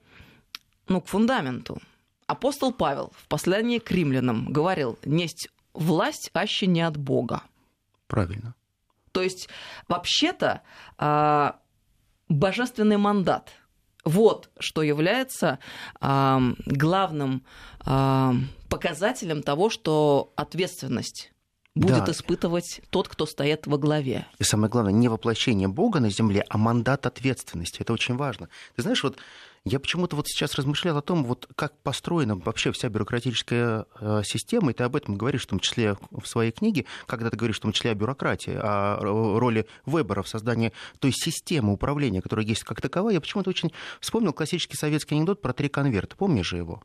ну, 0.88 1.00
к 1.00 1.06
фундаменту. 1.06 1.80
Апостол 2.26 2.72
Павел 2.72 3.12
в 3.16 3.28
послании 3.28 3.78
к 3.78 3.90
римлянам 3.90 4.52
говорил, 4.52 4.98
несть 5.04 5.48
власть 5.74 6.30
аще 6.34 6.66
не 6.66 6.82
от 6.82 6.96
Бога. 6.96 7.42
Правильно. 8.06 8.54
То 9.12 9.22
есть, 9.22 9.48
вообще-то, 9.88 10.62
а, 10.98 11.60
божественный 12.28 12.96
мандат 12.96 13.52
вот 14.04 14.50
что 14.58 14.82
является 14.82 15.58
главным 16.00 17.44
показателем 17.78 19.42
того, 19.42 19.68
что 19.68 20.32
ответственность 20.36 21.32
будет 21.74 22.04
да. 22.04 22.12
испытывать 22.12 22.80
тот, 22.90 23.08
кто 23.08 23.26
стоит 23.26 23.66
во 23.66 23.78
главе. 23.78 24.26
И 24.38 24.44
самое 24.44 24.70
главное, 24.70 24.92
не 24.92 25.08
воплощение 25.08 25.68
Бога 25.68 26.00
на 26.00 26.10
земле, 26.10 26.44
а 26.48 26.58
мандат 26.58 27.06
ответственности. 27.06 27.82
Это 27.82 27.92
очень 27.92 28.16
важно. 28.16 28.48
Ты 28.74 28.82
знаешь, 28.82 29.02
вот 29.04 29.18
я 29.64 29.78
почему-то 29.78 30.16
вот 30.16 30.26
сейчас 30.26 30.54
размышлял 30.54 30.96
о 30.96 31.02
том, 31.02 31.24
вот 31.24 31.46
как 31.54 31.76
построена 31.82 32.36
вообще 32.36 32.72
вся 32.72 32.88
бюрократическая 32.88 33.84
э, 34.00 34.22
система, 34.24 34.70
и 34.70 34.74
ты 34.74 34.84
об 34.84 34.96
этом 34.96 35.16
говоришь, 35.16 35.42
в 35.42 35.48
том 35.48 35.60
числе 35.60 35.96
в 36.10 36.26
своей 36.26 36.50
книге, 36.50 36.86
когда 37.06 37.28
ты 37.28 37.36
говоришь 37.36 37.58
в 37.58 37.60
том 37.60 37.72
числе 37.72 37.90
о 37.90 37.94
бюрократии, 37.94 38.54
о 38.56 38.98
роли 39.00 39.66
выбора 39.84 40.22
в 40.22 40.28
создании 40.28 40.72
той 40.98 41.12
системы 41.12 41.74
управления, 41.74 42.22
которая 42.22 42.46
есть 42.46 42.64
как 42.64 42.80
таковая. 42.80 43.14
Я 43.14 43.20
почему-то 43.20 43.50
очень 43.50 43.72
вспомнил 44.00 44.32
классический 44.32 44.76
советский 44.76 45.14
анекдот 45.14 45.42
про 45.42 45.52
три 45.52 45.68
конверта. 45.68 46.16
Помнишь 46.16 46.48
же 46.48 46.56
его? 46.56 46.82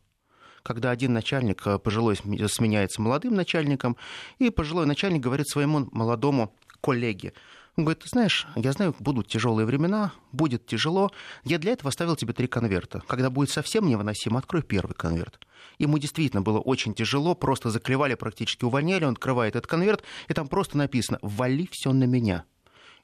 когда 0.64 0.90
один 0.90 1.14
начальник 1.14 1.62
э, 1.68 1.78
пожилой 1.78 2.16
сменяется 2.16 3.00
молодым 3.00 3.36
начальником, 3.36 3.98
и 4.40 4.50
пожилой 4.50 4.88
начальник 4.88 5.22
говорит 5.22 5.48
своему 5.48 5.88
молодому 5.92 6.56
коллеге, 6.82 7.34
он 7.78 7.84
говорит, 7.84 8.04
ты 8.04 8.10
знаешь, 8.10 8.48
я 8.56 8.72
знаю, 8.72 8.96
будут 9.00 9.28
тяжелые 9.28 9.66
времена, 9.66 10.14
будет 10.32 10.66
тяжело. 10.66 11.12
Я 11.44 11.58
для 11.58 11.74
этого 11.74 11.90
оставил 11.90 12.16
тебе 12.16 12.34
три 12.34 12.48
конверта. 12.48 13.04
Когда 13.08 13.30
будет 13.30 13.50
совсем 13.50 13.88
невыносимо, 13.88 14.40
открой 14.40 14.64
первый 14.64 14.94
конверт. 14.94 15.40
Ему 15.78 15.98
действительно 15.98 16.42
было 16.42 16.60
очень 16.60 16.94
тяжело, 16.94 17.36
просто 17.36 17.70
заклевали, 17.72 18.16
практически 18.16 18.64
увольняли. 18.64 19.04
Он 19.04 19.12
открывает 19.12 19.58
этот 19.58 19.70
конверт, 19.70 20.04
и 20.30 20.34
там 20.34 20.48
просто 20.48 20.78
написано 20.78 21.20
«Вали 21.22 21.68
все 21.70 21.92
на 21.92 22.06
меня». 22.06 22.46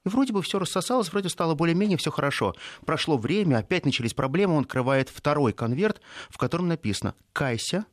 И 0.05 0.09
вроде 0.09 0.31
бы 0.31 0.41
все 0.41 0.57
рассосалось, 0.57 1.11
вроде 1.11 1.27
стало 1.27 1.53
более-менее 1.53 1.97
все 1.97 2.09
хорошо. 2.09 2.55
Прошло 2.85 3.17
время, 3.17 3.57
опять 3.57 3.85
начались 3.85 4.13
проблемы, 4.13 4.55
он 4.55 4.63
открывает 4.63 5.09
второй 5.09 5.51
конверт, 5.51 6.01
в 6.29 6.37
котором 6.37 6.69
написано 6.69 7.13
«Кайся 7.33 7.85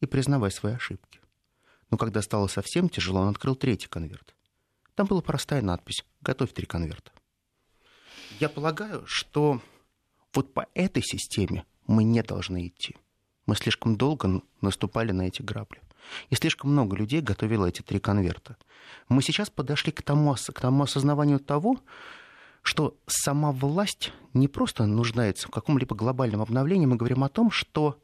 и 0.00 0.06
признавай 0.06 0.50
свои 0.50 0.74
ошибки». 0.74 1.20
Но 1.90 1.96
когда 1.96 2.22
стало 2.22 2.48
совсем 2.48 2.88
тяжело, 2.88 3.20
он 3.20 3.28
открыл 3.28 3.54
третий 3.54 3.88
конверт. 3.88 4.33
Там 4.94 5.06
была 5.06 5.20
простая 5.20 5.60
надпись 5.60 6.04
«Готовь 6.20 6.52
три 6.52 6.66
конверта». 6.66 7.10
Я 8.38 8.48
полагаю, 8.48 9.04
что 9.06 9.60
вот 10.32 10.52
по 10.54 10.66
этой 10.74 11.02
системе 11.02 11.64
мы 11.86 12.04
не 12.04 12.22
должны 12.22 12.68
идти. 12.68 12.96
Мы 13.46 13.56
слишком 13.56 13.96
долго 13.96 14.42
наступали 14.60 15.12
на 15.12 15.22
эти 15.22 15.42
грабли. 15.42 15.80
И 16.30 16.34
слишком 16.34 16.70
много 16.70 16.96
людей 16.96 17.20
готовило 17.20 17.66
эти 17.66 17.82
три 17.82 17.98
конверта. 17.98 18.56
Мы 19.08 19.22
сейчас 19.22 19.50
подошли 19.50 19.90
к 19.92 20.02
тому, 20.02 20.34
к 20.34 20.60
тому 20.60 20.84
осознаванию 20.84 21.40
того, 21.40 21.80
что 22.62 22.96
сама 23.06 23.52
власть 23.52 24.12
не 24.32 24.48
просто 24.48 24.86
нуждается 24.86 25.48
в 25.48 25.50
каком-либо 25.50 25.94
глобальном 25.96 26.40
обновлении, 26.40 26.86
мы 26.86 26.96
говорим 26.96 27.24
о 27.24 27.28
том, 27.28 27.50
что 27.50 28.00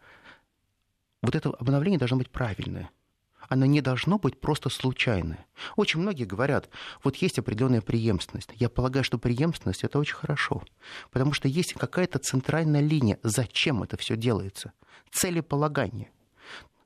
вот 1.23 1.35
это 1.35 1.51
обновление 1.51 1.99
должно 1.99 2.17
быть 2.17 2.31
правильное– 2.31 2.91
оно 3.49 3.67
не 3.67 3.81
должно 3.81 4.19
быть 4.19 4.39
просто 4.39 4.69
случайное. 4.69 5.47
Очень 5.77 6.01
многие 6.01 6.25
говорят, 6.25 6.69
вот 7.03 7.17
есть 7.17 7.39
определенная 7.39 7.81
преемственность. 7.81 8.51
Я 8.57 8.69
полагаю, 8.69 9.05
что 9.05 9.19
преемственность 9.19 9.85
это 9.85 9.99
очень 9.99 10.15
хорошо, 10.15 10.63
потому 11.11 11.33
что 11.33 11.49
есть 11.49 11.75
какая-то 11.75 12.19
центральная 12.19 12.81
линия, 12.81 13.19
зачем 13.23 13.83
это 13.83 13.97
все 13.97 14.17
делается, 14.17 14.73
целеполагание. 15.11 16.11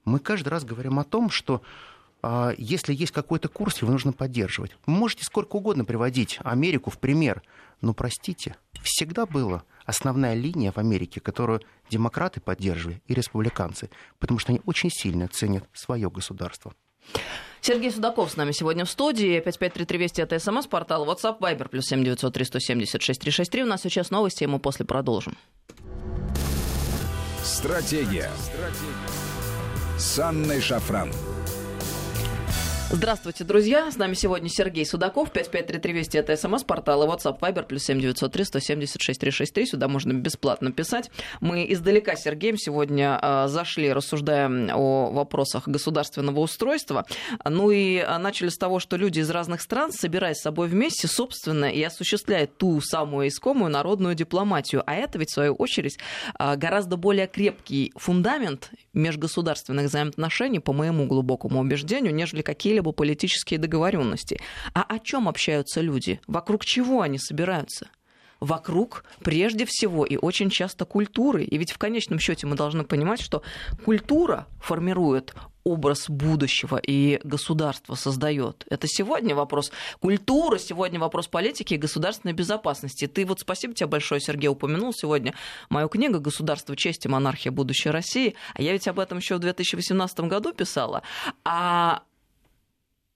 Мы 0.05 0.19
каждый 0.19 0.49
раз 0.49 0.65
говорим 0.65 0.99
о 0.99 1.05
том, 1.05 1.31
что 1.31 1.63
а, 2.23 2.55
если 2.57 2.95
есть 2.95 3.13
какой-то 3.13 3.49
курс, 3.49 3.83
его 3.83 3.93
нужно 3.93 4.13
поддерживать. 4.13 4.77
Вы 4.87 4.95
можете 4.95 5.25
сколько 5.25 5.57
угодно 5.57 5.85
приводить 5.85 6.39
Америку 6.43 6.91
в 6.91 6.99
пример, 6.99 7.43
но 7.81 7.93
простите, 7.93 8.57
всегда 8.85 9.27
было 9.27 9.65
основная 9.85 10.35
линия 10.35 10.71
в 10.71 10.79
Америке, 10.79 11.21
которую 11.21 11.61
демократы 11.91 12.41
поддерживали 12.41 13.03
и 13.07 13.15
республиканцы, 13.15 13.91
потому 14.19 14.39
что 14.39 14.53
они 14.53 14.61
очень 14.65 14.91
сильно 14.91 15.27
ценят 15.29 15.65
свое 15.73 16.09
государство. 16.11 16.75
Сергей 17.61 17.91
Судаков 17.91 18.31
с 18.31 18.37
нами 18.37 18.53
сегодня 18.53 18.85
в 18.85 18.91
студии. 18.91 19.41
553320 19.41 20.19
это 20.19 20.39
смс-портал. 20.39 21.07
WhatsApp, 21.07 21.39
Viber, 21.39 21.69
плюс 21.69 21.87
7903 21.87 22.45
176 22.45 23.21
363. 23.21 23.63
У 23.63 23.67
нас 23.67 23.83
сейчас 23.83 24.11
новости, 24.11 24.45
и 24.45 24.47
мы 24.47 24.59
после 24.59 24.85
продолжим. 24.85 25.37
Стратегия. 27.43 28.31
Стратегия. 28.39 29.99
С 29.99 30.19
Анной 30.19 30.61
Шафран. 30.61 31.11
Здравствуйте, 32.91 33.45
друзья. 33.45 33.91
С 33.91 33.97
нами 33.97 34.13
сегодня 34.15 34.49
Сергей 34.49 34.85
Судаков, 34.85 35.31
553320, 35.31 36.15
это 36.15 36.37
смс-портал 36.37 37.03
и 37.03 37.07
WhatsApp 37.07 37.41
Viber, 37.41 37.65
плюс 37.65 37.83
7903 37.85 38.45
176 38.45 39.21
363. 39.21 39.67
Сюда 39.67 39.89
можно 39.89 40.13
бесплатно 40.13 40.71
писать. 40.71 41.11
Мы 41.41 41.67
издалека 41.73 42.15
с 42.15 42.23
Сергеем 42.23 42.57
сегодня 42.57 43.19
э, 43.21 43.49
зашли, 43.49 43.93
рассуждаем 43.93 44.71
о 44.73 45.11
вопросах 45.11 45.67
государственного 45.67 46.41
устройства. 46.41 47.07
Ну 47.45 47.71
и 47.71 47.99
а, 47.99 48.19
начали 48.19 48.51
с 48.51 48.59
того, 48.59 48.79
что 48.79 48.97
люди 48.97 49.21
из 49.21 49.31
разных 49.31 49.63
стран, 49.63 49.91
собираясь 49.91 50.37
с 50.37 50.43
собой 50.43 50.69
вместе, 50.69 51.09
собственно, 51.09 51.65
и 51.65 51.83
осуществляют 51.83 52.57
ту 52.59 52.81
самую 52.83 53.29
искомую 53.29 53.71
народную 53.71 54.15
дипломатию. 54.15 54.83
А 54.87 54.95
это 54.95 55.19
ведь, 55.19 55.31
в 55.31 55.35
свою 55.35 55.55
очередь, 55.55 55.99
э, 56.39 56.57
гораздо 56.57 56.97
более 56.97 57.27
крепкий 57.27 57.93
фундамент 57.97 58.71
межгосударственных 58.93 59.87
взаимоотношений, 59.87 60.61
по 60.61 60.73
моему 60.73 61.07
глубокому 61.07 61.61
убеждению, 61.61 62.15
нежели 62.15 62.43
какие-либо 62.43 62.74
какие-либо 62.75 62.93
политические 62.93 63.59
договоренности. 63.59 64.41
А 64.75 64.83
о 64.83 64.99
чем 64.99 65.29
общаются 65.29 65.81
люди? 65.81 66.21
Вокруг 66.27 66.65
чего 66.65 67.03
они 67.03 67.19
собираются? 67.19 67.89
вокруг 68.41 69.05
прежде 69.23 69.65
всего 69.65 70.05
и 70.05 70.17
очень 70.17 70.51
часто 70.51 70.85
культуры. 70.85 71.45
И 71.45 71.57
ведь 71.57 71.73
в 71.73 71.79
конечном 71.79 72.19
счете 72.19 72.47
мы 72.47 72.57
должны 72.57 72.85
понимать, 72.85 73.21
что 73.21 73.43
культура 73.85 74.47
формирует 74.61 75.35
образ 75.65 76.11
будущего 76.11 76.77
и 76.77 77.21
государство 77.25 77.95
создает. 77.95 78.67
Это 78.69 78.87
сегодня 78.87 79.35
вопрос 79.35 79.73
культуры, 79.99 80.59
сегодня 80.59 81.01
вопрос 81.01 81.27
политики 81.27 81.75
и 81.75 81.79
государственной 81.79 82.35
безопасности. 82.35 83.07
Ты 83.07 83.25
вот 83.25 83.41
спасибо 83.41 83.73
тебе 83.73 83.87
большое, 83.87 84.21
Сергей, 84.21 84.49
упомянул 84.49 84.93
сегодня 84.93 85.35
мою 85.71 85.89
книгу 85.89 86.21
«Государство, 86.21 86.77
честь 86.77 87.07
и 87.07 87.09
монархия. 87.09 87.51
Будущее 87.51 87.93
России». 87.93 88.35
А 88.53 88.61
я 88.61 88.73
ведь 88.73 88.87
об 88.89 88.99
этом 88.99 89.19
еще 89.19 89.37
в 89.37 89.39
2018 89.39 90.21
году 90.21 90.53
писала. 90.53 91.03
А 91.45 92.03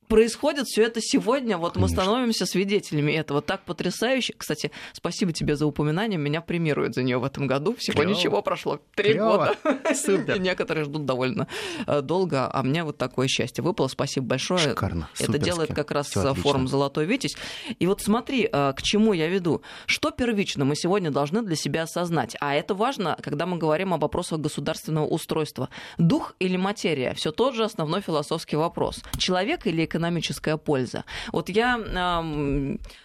происходит 0.09 0.67
все 0.67 0.83
это 0.83 1.01
сегодня. 1.01 1.59
Вот 1.59 1.75
Конечно. 1.75 1.97
мы 1.97 2.03
становимся 2.03 2.47
свидетелями 2.47 3.13
этого. 3.13 3.43
Так 3.43 3.63
потрясающе. 3.65 4.35
Кстати, 4.37 4.71
спасибо 4.93 5.33
тебе 5.33 5.55
за 5.57 5.67
упоминание. 5.67 6.19
Меня 6.19 6.41
премируют 6.41 6.95
за 6.95 7.03
нее 7.03 7.19
в 7.19 7.25
этом 7.25 7.47
году. 7.47 7.77
Всего 7.77 8.03
Клёво. 8.03 8.15
ничего 8.15 8.43
прошло. 8.43 8.81
Три 8.95 9.15
года. 9.15 9.55
Супер. 9.95 10.41
Некоторые 10.41 10.85
ждут 10.85 11.05
довольно 11.05 11.47
э, 11.87 12.01
долго, 12.01 12.51
а 12.53 12.63
мне 12.63 12.83
вот 12.83 12.97
такое 12.97 13.29
счастье 13.29 13.63
выпало. 13.63 13.89
Спасибо 13.89 14.27
большое. 14.27 14.61
Шикарно. 14.61 15.09
Это 15.15 15.25
Суперски. 15.27 15.45
делает 15.45 15.75
как 15.75 15.91
раз 15.91 16.09
Всё 16.09 16.35
форум 16.35 16.67
«Золотой 16.69 17.05
Витязь». 17.05 17.37
И 17.79 17.87
вот 17.87 18.01
смотри, 18.01 18.49
э, 18.51 18.73
к 18.75 18.83
чему 18.83 19.13
я 19.13 19.29
веду. 19.29 19.63
Что 19.87 20.11
первично 20.11 20.65
мы 20.65 20.75
сегодня 20.75 21.11
должны 21.11 21.43
для 21.43 21.57
себя 21.57 21.83
осознать? 21.83 22.37
А 22.41 22.55
это 22.55 22.75
важно, 22.75 23.17
когда 23.23 23.47
мы 23.47 23.59
говорим 23.59 23.93
о 23.93 23.99
вопросах 23.99 24.41
государственного 24.41 25.07
устройства. 25.07 25.69
Дух 25.99 26.35
или 26.39 26.57
материя? 26.57 27.15
Все 27.15 27.31
тот 27.31 27.55
же 27.55 27.65
основной 27.65 28.01
философский 28.01 28.57
вопрос. 28.57 29.03
Человек 29.19 29.67
или 29.67 29.85
экономика? 29.85 29.98
Экономическая 29.99 30.57
польза. 30.57 31.05
Вот 31.33 31.49
я 31.49 31.77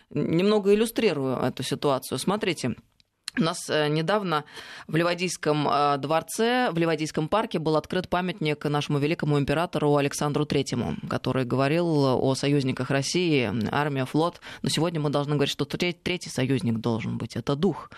немного 0.10 0.74
иллюстрирую 0.74 1.38
эту 1.38 1.64
ситуацию. 1.64 2.20
Смотрите, 2.20 2.76
у 3.36 3.42
нас 3.42 3.68
э, 3.68 3.88
недавно 3.88 4.46
в 4.88 4.96
Ливадийском 4.96 5.68
э, 5.68 5.98
дворце, 5.98 6.70
в 6.72 6.78
Ливадийском 6.78 7.28
парке 7.28 7.58
был 7.58 7.78
открыт 7.78 8.08
памятник 8.08 8.64
нашему 8.66 9.00
великому 9.00 9.40
императору 9.40 9.96
Александру 9.96 10.46
Третьему, 10.46 10.98
который 11.10 11.44
говорил 11.44 11.88
о 12.24 12.36
союзниках 12.36 12.92
России, 12.92 13.52
армия, 13.72 14.06
флот. 14.06 14.40
Но 14.62 14.70
сегодня 14.70 15.00
мы 15.00 15.10
должны 15.10 15.34
говорить, 15.34 15.52
что 15.52 15.66
третий 15.66 16.30
союзник 16.30 16.78
должен 16.78 17.18
быть. 17.18 17.36
Это 17.36 17.56
дух. 17.56 17.90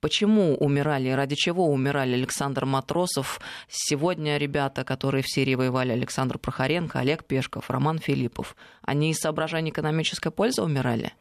Почему 0.00 0.56
умирали, 0.56 1.10
ради 1.10 1.34
чего 1.34 1.70
умирали 1.70 2.14
Александр 2.14 2.64
Матросов? 2.64 3.38
Сегодня 3.68 4.38
ребята, 4.38 4.82
которые 4.82 5.22
в 5.22 5.30
Сирии 5.30 5.54
воевали, 5.54 5.92
Александр 5.92 6.38
Прохоренко, 6.38 6.98
Олег 6.98 7.24
Пешков, 7.26 7.68
Роман 7.68 7.98
Филиппов, 7.98 8.56
они 8.80 9.10
из 9.10 9.18
соображений 9.18 9.70
экономической 9.70 10.30
пользы 10.30 10.62
умирали? 10.62 11.12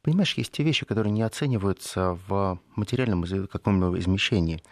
Понимаешь, 0.00 0.34
есть 0.38 0.52
те 0.52 0.62
вещи, 0.62 0.86
которые 0.86 1.12
не 1.12 1.20
оцениваются 1.20 2.18
в 2.26 2.58
материальном 2.76 3.24
каком-либо 3.46 3.98
измещении. 3.98 4.62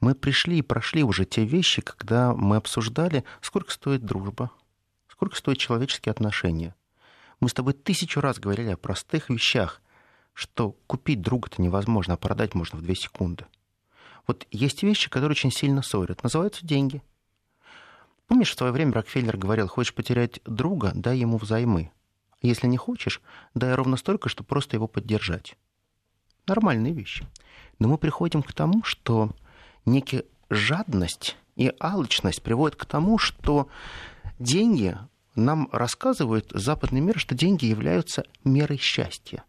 Мы 0.00 0.14
пришли 0.14 0.58
и 0.58 0.62
прошли 0.62 1.02
уже 1.02 1.24
те 1.24 1.44
вещи, 1.44 1.80
когда 1.80 2.34
мы 2.34 2.56
обсуждали, 2.56 3.24
сколько 3.40 3.72
стоит 3.72 4.04
дружба, 4.04 4.50
сколько 5.08 5.36
стоят 5.36 5.56
человеческие 5.58 6.10
отношения. 6.10 6.74
Мы 7.40 7.48
с 7.48 7.54
тобой 7.54 7.72
тысячу 7.72 8.20
раз 8.20 8.38
говорили 8.38 8.70
о 8.70 8.76
простых 8.76 9.30
вещах, 9.30 9.80
что 10.34 10.76
купить 10.86 11.22
друга-то 11.22 11.62
невозможно, 11.62 12.14
а 12.14 12.18
продать 12.18 12.54
можно 12.54 12.78
в 12.78 12.82
две 12.82 12.94
секунды. 12.94 13.46
Вот 14.26 14.46
есть 14.50 14.82
вещи, 14.82 15.08
которые 15.08 15.32
очень 15.32 15.52
сильно 15.52 15.82
ссорят. 15.82 16.22
Называются 16.22 16.66
деньги. 16.66 17.02
Помнишь, 18.26 18.50
в 18.50 18.58
свое 18.58 18.72
время 18.72 18.92
Рокфеллер 18.92 19.36
говорил, 19.36 19.68
хочешь 19.68 19.94
потерять 19.94 20.40
друга, 20.44 20.92
дай 20.94 21.18
ему 21.18 21.36
взаймы. 21.36 21.92
Если 22.42 22.66
не 22.66 22.76
хочешь, 22.76 23.22
дай 23.54 23.74
ровно 23.74 23.96
столько, 23.96 24.28
чтобы 24.28 24.48
просто 24.48 24.76
его 24.76 24.86
поддержать. 24.86 25.56
Нормальные 26.46 26.92
вещи. 26.92 27.26
Но 27.78 27.88
мы 27.88 27.98
приходим 27.98 28.42
к 28.42 28.52
тому, 28.52 28.82
что 28.82 29.30
некая 29.84 30.24
жадность 30.50 31.36
и 31.56 31.72
алчность 31.80 32.42
приводят 32.42 32.76
к 32.76 32.84
тому, 32.86 33.18
что 33.18 33.68
деньги 34.38 34.96
нам 35.34 35.68
рассказывают 35.72 36.50
западный 36.52 37.00
мир, 37.00 37.18
что 37.18 37.34
деньги 37.34 37.66
являются 37.66 38.24
мерой 38.44 38.78
счастья. 38.78 39.44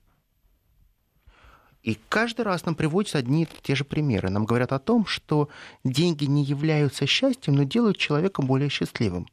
И 1.86 2.00
каждый 2.10 2.41
раз 2.41 2.65
нам 2.65 2.74
приводятся 2.74 3.19
одни 3.19 3.43
и 3.43 3.48
те 3.62 3.76
же 3.76 3.86
примеры. 3.86 4.32
Нам 4.32 4.45
говорят 4.45 4.71
о 4.71 4.80
том, 4.80 5.06
что 5.06 5.50
деньги 5.84 6.26
не 6.26 6.43
являются 6.43 7.06
счастьем, 7.06 7.54
но 7.54 7.62
делают 7.62 7.98
человека 7.98 8.41
более 8.41 8.69
счастливым. 8.69 9.28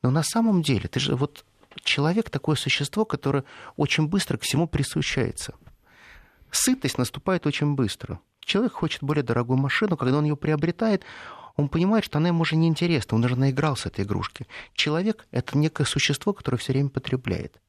Но 0.00 0.10
на 0.10 0.22
самом 0.22 0.62
деле, 0.62 0.88
ты 0.88 1.00
же 1.00 1.16
вот 1.16 1.44
человек 1.84 2.30
такое 2.30 2.56
существо, 2.56 3.04
которое 3.04 3.44
очень 3.76 4.08
быстро 4.08 4.38
к 4.38 4.42
всему 4.42 4.66
присущается. 4.66 5.54
Сытость 6.50 6.96
наступает 6.96 7.46
очень 7.46 7.74
быстро. 7.74 8.20
Человек 8.40 8.72
хочет 8.72 9.02
более 9.02 9.22
дорогую 9.22 9.58
машину, 9.58 9.98
когда 9.98 10.16
он 10.16 10.24
ее 10.24 10.36
приобретает, 10.36 11.02
он 11.56 11.68
понимает, 11.68 12.06
что 12.06 12.16
она 12.16 12.28
ему 12.28 12.40
уже 12.40 12.56
неинтересна, 12.56 13.18
он 13.18 13.24
уже 13.26 13.36
наигрался 13.36 13.90
этой 13.90 14.06
игрушки. 14.06 14.46
Человек— 14.72 15.26
это 15.30 15.58
некое 15.58 15.84
существо, 15.84 16.32
которое 16.32 16.56
все 16.56 16.72
время 16.72 16.88
потребляет. 16.88 17.60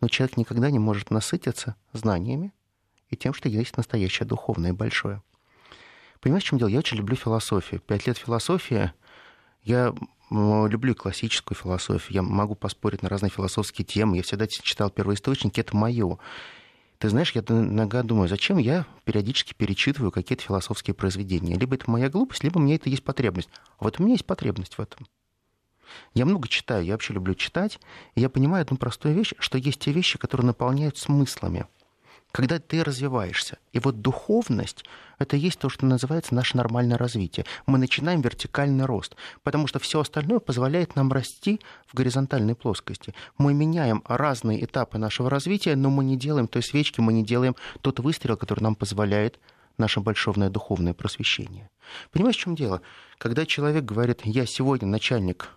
Но 0.00 0.08
человек 0.08 0.38
никогда 0.38 0.72
не 0.72 0.80
может 0.80 1.12
насытиться 1.12 1.76
знаниями, 1.92 2.52
и 3.10 3.16
тем, 3.16 3.34
что 3.34 3.48
есть 3.48 3.76
настоящее 3.76 4.26
духовное 4.26 4.72
большое. 4.72 5.22
Понимаешь, 6.20 6.44
в 6.44 6.46
чем 6.46 6.58
дело? 6.58 6.68
Я 6.68 6.78
очень 6.78 6.96
люблю 6.96 7.16
философию. 7.16 7.80
Пять 7.80 8.06
лет 8.06 8.16
философии. 8.16 8.92
Я 9.62 9.94
люблю 10.30 10.94
классическую 10.94 11.56
философию. 11.56 12.14
Я 12.14 12.22
могу 12.22 12.54
поспорить 12.54 13.02
на 13.02 13.08
разные 13.08 13.30
философские 13.30 13.84
темы. 13.84 14.16
Я 14.16 14.22
всегда 14.22 14.46
читал 14.46 14.90
первоисточники. 14.90 15.60
Это 15.60 15.76
мое. 15.76 16.18
Ты 16.98 17.08
знаешь, 17.10 17.32
я 17.32 17.42
иногда 17.46 18.02
думаю, 18.02 18.28
зачем 18.28 18.56
я 18.56 18.86
периодически 19.04 19.52
перечитываю 19.52 20.10
какие-то 20.10 20.44
философские 20.44 20.94
произведения. 20.94 21.58
Либо 21.58 21.74
это 21.74 21.90
моя 21.90 22.08
глупость, 22.08 22.42
либо 22.42 22.58
у 22.58 22.62
меня 22.62 22.76
это 22.76 22.88
есть 22.88 23.04
потребность. 23.04 23.50
А 23.78 23.84
вот 23.84 24.00
у 24.00 24.02
меня 24.02 24.12
есть 24.12 24.24
потребность 24.24 24.78
в 24.78 24.80
этом. 24.80 25.06
Я 26.14 26.24
много 26.24 26.48
читаю, 26.48 26.84
я 26.84 26.92
вообще 26.92 27.12
люблю 27.12 27.34
читать, 27.34 27.78
и 28.14 28.20
я 28.22 28.30
понимаю 28.30 28.62
одну 28.62 28.78
простую 28.78 29.14
вещь, 29.14 29.34
что 29.38 29.58
есть 29.58 29.80
те 29.80 29.92
вещи, 29.92 30.18
которые 30.18 30.46
наполняют 30.46 30.96
смыслами 30.96 31.66
когда 32.34 32.58
ты 32.58 32.82
развиваешься. 32.82 33.58
И 33.72 33.78
вот 33.78 34.02
духовность— 34.02 34.84
это 35.20 35.36
есть 35.36 35.60
то, 35.60 35.68
что 35.68 35.86
называется 35.86 36.34
наше 36.34 36.56
нормальное 36.56 36.98
развитие. 36.98 37.46
Мы 37.64 37.78
начинаем 37.78 38.22
вертикальный 38.22 38.86
рост, 38.86 39.14
потому 39.44 39.68
что 39.68 39.78
все 39.78 40.00
остальное 40.00 40.40
позволяет 40.40 40.96
нам 40.96 41.12
расти 41.12 41.60
в 41.86 41.94
горизонтальной 41.94 42.56
плоскости. 42.56 43.14
Мы 43.38 43.54
меняем 43.54 44.02
разные 44.08 44.64
этапы 44.64 44.98
нашего 44.98 45.30
развития, 45.30 45.76
но 45.76 45.90
мы 45.90 46.02
не 46.02 46.16
делаем 46.16 46.48
той 46.48 46.64
свечки, 46.64 46.98
мы 46.98 47.12
не 47.12 47.24
делаем 47.24 47.54
тот 47.82 48.00
выстрел, 48.00 48.36
который 48.36 48.64
нам 48.64 48.74
позволяет 48.74 49.38
наше 49.78 50.00
большое 50.00 50.50
духовное 50.50 50.92
просвещение. 50.92 51.70
Понимаешь, 52.10 52.36
в 52.36 52.40
чем 52.40 52.56
дело? 52.56 52.82
Когда 53.18 53.46
человек 53.46 53.84
говорит, 53.84 54.22
я 54.24 54.44
сегодня 54.44 54.88
начальник, 54.88 55.50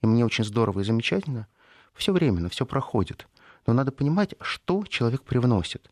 и 0.00 0.06
мне 0.06 0.24
очень 0.24 0.44
здорово 0.44 0.78
и 0.78 0.84
замечательно, 0.84 1.48
все 1.92 2.12
временно, 2.12 2.48
все 2.50 2.66
проходит. 2.66 3.26
Но 3.66 3.72
надо 3.72 3.90
понимать, 3.90 4.34
что 4.40 4.84
человек 4.86 5.24
привносит. 5.24 5.90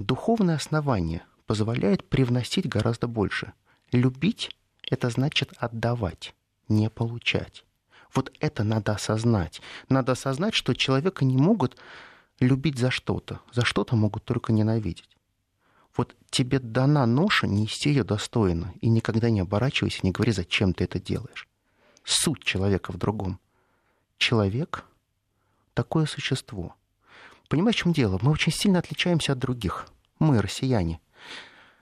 Духовное 0.00 0.56
основание 0.56 1.24
позволяет 1.44 2.08
привносить 2.08 2.66
гораздо 2.66 3.06
больше. 3.06 3.52
Любить— 3.92 4.56
это 4.90 5.10
значит 5.10 5.52
отдавать, 5.58 6.34
не 6.68 6.88
получать. 6.88 7.66
Вот 8.14 8.32
это 8.40 8.64
надо 8.64 8.92
осознать. 8.92 9.60
Надо 9.90 10.12
осознать, 10.12 10.54
что 10.54 10.74
человека 10.74 11.26
не 11.26 11.36
могут 11.36 11.76
любить 12.40 12.78
за 12.78 12.90
что-то. 12.90 13.40
За 13.52 13.66
что-то 13.66 13.94
могут 13.94 14.24
только 14.24 14.54
ненавидеть. 14.54 15.18
Вот 15.94 16.16
тебе 16.30 16.60
дана 16.60 17.04
ноша, 17.04 17.46
нести 17.46 17.90
ее 17.90 18.02
достойно. 18.02 18.72
И 18.80 18.88
никогда 18.88 19.28
не 19.28 19.40
оборачивайся, 19.40 20.00
не 20.02 20.12
говори, 20.12 20.32
зачем 20.32 20.72
ты 20.72 20.84
это 20.84 20.98
делаешь. 20.98 21.46
Суть 22.04 22.42
человека 22.42 22.90
в 22.90 22.96
другом. 22.96 23.38
Человек— 24.16 24.86
такое 25.74 26.06
существо— 26.06 26.74
Понимаешь, 27.50 27.74
в 27.74 27.78
чем 27.80 27.92
дело? 27.92 28.16
Мы 28.22 28.30
очень 28.30 28.52
сильно 28.52 28.78
отличаемся 28.78 29.32
от 29.32 29.40
других. 29.40 29.88
Мы, 30.20 30.40
россияне. 30.40 31.00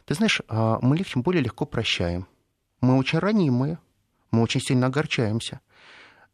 Ты 0.06 0.14
знаешь, 0.14 0.40
а, 0.48 0.78
мы 0.80 0.96
легче, 0.96 1.20
более 1.20 1.42
легко 1.42 1.66
прощаем. 1.66 2.26
Мы 2.80 2.96
очень 2.96 3.18
ранимые, 3.18 3.78
мы 4.30 4.40
очень 4.40 4.62
сильно 4.62 4.86
огорчаемся. 4.86 5.60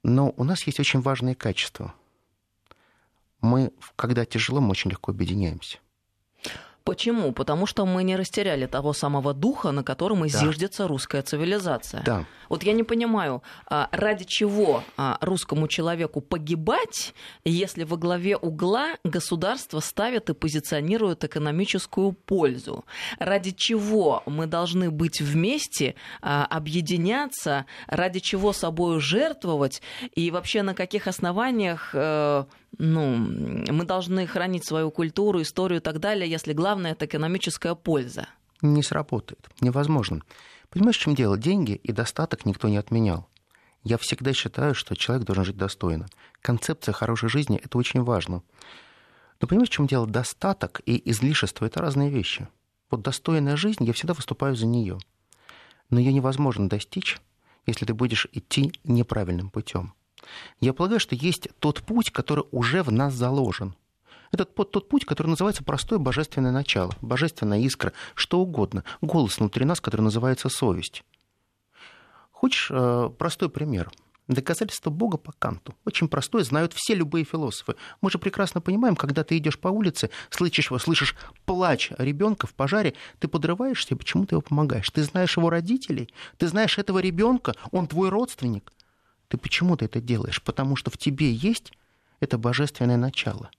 Но 0.05 0.33
у 0.37 0.44
нас 0.44 0.62
есть 0.68 0.79
очень 0.79 1.01
важные 1.01 1.35
качества. 1.35 1.94
Мы, 3.40 3.73
когда 3.97 4.25
тяжело, 4.25 4.61
мы 4.61 4.70
очень 4.70 4.92
легко 4.92 5.11
объединяемся. 5.11 5.79
Почему? 6.85 7.33
Потому 7.33 7.64
что 7.66 7.87
мы 7.87 8.05
не 8.05 8.14
растеряли 8.14 8.66
того 8.66 8.92
самого 8.92 9.33
духа, 9.33 9.70
на 9.73 9.83
котором 9.83 10.25
и 10.27 10.31
Да. 10.31 10.38
зиждется 10.38 10.87
русская 10.87 11.23
цивилизация. 11.23 12.03
Да. 12.05 12.27
Вот 12.51 12.62
я 12.62 12.75
не 12.75 12.83
понимаю, 12.83 13.42
а, 13.66 13.88
ради 13.90 14.25
чего 14.25 14.85
а, 14.99 15.16
русскому 15.23 15.66
человеку 15.66 16.20
погибать, 16.20 17.14
если 17.44 17.85
во 17.85 17.97
главе 17.97 18.37
угла 18.37 18.97
государство 19.03 19.81
ставит 19.81 20.29
и 20.29 20.35
позиционирует 20.35 21.25
экономическую 21.25 22.12
пользу? 22.12 22.85
Ради 23.18 23.53
чего 23.53 24.23
мы 24.27 24.47
должны 24.47 24.90
быть 24.90 25.23
вместе, 25.23 25.94
а, 26.20 26.44
объединяться, 26.44 27.64
ради 27.87 28.20
чего 28.20 28.53
собою 28.53 29.01
жертвовать 29.01 29.81
и 30.14 30.31
вообще 30.31 30.62
на 30.62 30.75
каких 30.75 31.07
основаниях 31.07 31.90
э, 31.94 32.44
ну, 32.78 33.16
мы 33.16 33.84
должны 33.84 34.26
хранить 34.26 34.66
свою 34.66 34.90
культуру, 34.90 35.42
историю 35.42 35.80
и 35.80 35.82
так 35.82 36.00
далее, 36.00 36.30
если 36.30 36.52
главное 36.52 36.92
это 36.92 37.06
экономическая 37.06 37.74
польза? 37.74 38.28
Не 38.62 38.82
сработает. 38.82 39.48
Невозможно. 39.60 40.22
Понимаешь, 40.70 40.96
в 40.96 41.00
чем 41.00 41.14
дело? 41.14 41.37
Деньги 41.37 41.72
и 41.72 41.92
достаток 41.92 42.46
никто 42.46 42.68
не 42.68 42.76
отменял. 42.76 43.28
Я 43.82 43.98
всегда 43.98 44.32
считаю, 44.32 44.74
что 44.74 44.96
человек 44.96 45.26
должен 45.26 45.44
жить 45.44 45.58
достойно. 45.58 46.06
Концепция 46.40 46.92
хорошей 46.92 47.28
жизни– 47.28 47.60
это 47.64 47.76
очень 47.76 48.02
важно. 48.02 48.42
Но 49.40 49.46
понимаешь, 49.46 49.68
в 49.68 49.72
чем 49.72 49.87
дело? 49.87 50.06
Достаток 50.06 50.80
и 50.87 51.10
излишество– 51.10 51.64
это 51.66 51.80
разные 51.80 52.10
вещи. 52.10 52.48
Вот 52.90 53.02
достойная 53.02 53.56
жизнь, 53.56 53.84
я 53.84 53.92
всегда 53.92 54.14
выступаю 54.14 54.56
за 54.56 54.66
нее. 54.66 54.98
Но 55.90 56.00
ее 56.00 56.12
невозможно 56.12 56.68
достичь, 56.68 57.18
если 57.66 57.84
ты 57.84 57.92
будешь 57.92 58.26
идти 58.32 58.72
неправильным 58.84 59.50
путем. 59.50 59.92
Я 60.60 60.72
полагаю, 60.72 61.00
что 61.00 61.14
есть 61.14 61.48
тот 61.58 61.82
путь, 61.82 62.10
который 62.10 62.44
уже 62.50 62.82
в 62.82 62.90
нас 62.90 63.14
заложен. 63.14 63.74
Это 64.32 64.44
тот, 64.44 64.88
путь, 64.88 65.04
который 65.04 65.28
называется 65.28 65.62
простое 65.62 65.98
божественное 66.00 66.50
начало, 66.50 66.92
божественная 67.00 67.60
искра, 67.60 67.92
что 68.14 68.40
угодно, 68.40 68.82
голос 69.00 69.38
внутри 69.38 69.64
нас, 69.64 69.80
который 69.80 70.02
называется 70.02 70.48
совесть. 70.48 71.04
Хочешь 72.32 72.68
э, 72.70 73.10
простой 73.16 73.48
пример? 73.48 73.92
Доказательство 74.26 74.90
Бога 74.90 75.18
по 75.18 75.32
Канту. 75.32 75.74
Очень 75.84 76.08
простое, 76.08 76.44
знают 76.44 76.72
все 76.72 76.94
любые 76.94 77.24
философы. 77.24 77.76
Мы 78.00 78.10
же 78.10 78.18
прекрасно 78.18 78.60
понимаем, 78.60 78.96
когда 78.96 79.22
ты 79.22 79.37
идешь 79.37 79.58
по 79.58 79.68
улице, 79.68 80.10
слышишь, 80.30 80.70
слышишь 80.80 81.14
плач 81.44 81.92
ребенка 81.98 82.46
в 82.46 82.54
пожаре, 82.54 82.94
ты 83.18 83.28
подрываешься, 83.28 83.96
почему 83.96 84.24
ты 84.24 84.34
его 84.34 84.40
помогаешь? 84.40 84.90
Ты 84.90 85.02
знаешь 85.02 85.37
его 85.37 85.50
родителей, 85.50 86.12
ты 86.38 86.48
знаешь 86.48 86.78
этого 86.78 86.98
ребенка, 87.00 87.54
он 87.70 87.87
твой 87.87 88.08
родственник. 88.08 88.72
Ты 89.35 89.38
почему 89.38 89.77
ты 89.77 89.87
это 89.87 90.01
делаешь? 90.01 90.40
Потому 90.40 90.77
что 90.77 90.92
в 90.92 90.97
тебе 90.97 91.33
есть 91.33 91.73
это 92.20 92.38
божественное 92.38 92.97
начало. 92.97 93.51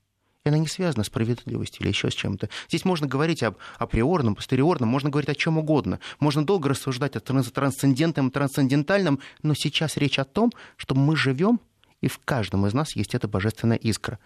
И 0.45 0.47
она 0.47 0.57
не 0.57 0.67
связана 0.67 1.03
с 1.03 1.07
справедливостью 1.07 1.81
или 1.81 1.89
еще 1.89 2.09
с 2.09 2.13
чем-то. 2.13 2.47
Здесь 2.69 2.85
можно 2.85 3.07
говорить 3.07 3.43
об 3.43 3.57
априорном, 3.77 4.35
постериорном, 4.35 4.87
можно 4.87 5.09
говорить 5.09 5.29
о 5.29 5.35
чем 5.35 5.57
угодно. 5.57 5.99
Можно 6.21 6.45
долго 6.45 6.69
рассуждать 6.69 7.17
о 7.17 7.19
транс- 7.19 7.51
трансцендентном, 7.51 8.31
трансцендентальном, 8.31 9.19
но 9.43 9.53
сейчас 9.53 9.97
речь 9.97 10.17
о 10.17 10.23
том, 10.23 10.53
что 10.77 10.95
мы 10.95 11.17
живем, 11.17 11.59
и 11.99 12.07
в 12.07 12.19
каждом 12.19 12.65
из 12.65 12.73
нас 12.73 12.95
есть 12.95 13.13
эта 13.13 13.27
божественная 13.27 13.75
искра. 13.75 14.17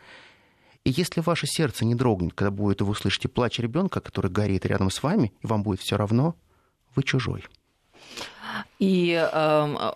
И 0.84 0.92
если 0.92 1.20
ваше 1.20 1.48
сердце 1.48 1.84
не 1.84 1.96
дрогнет, 1.96 2.36
когда 2.36 2.52
будет 2.52 2.82
вы 2.82 2.92
услышите 2.92 3.28
плач 3.28 3.58
ребенка, 3.58 4.02
который 4.02 4.30
горит 4.30 4.68
рядом 4.68 4.92
с 4.92 5.02
вами, 5.02 5.34
и 5.42 5.48
вам 5.48 5.64
будет 5.64 5.80
все 5.80 5.98
равно, 5.98 6.36
вы 6.96 7.02
чужой. 7.02 7.44
И 8.80 9.14
э, 9.20 9.92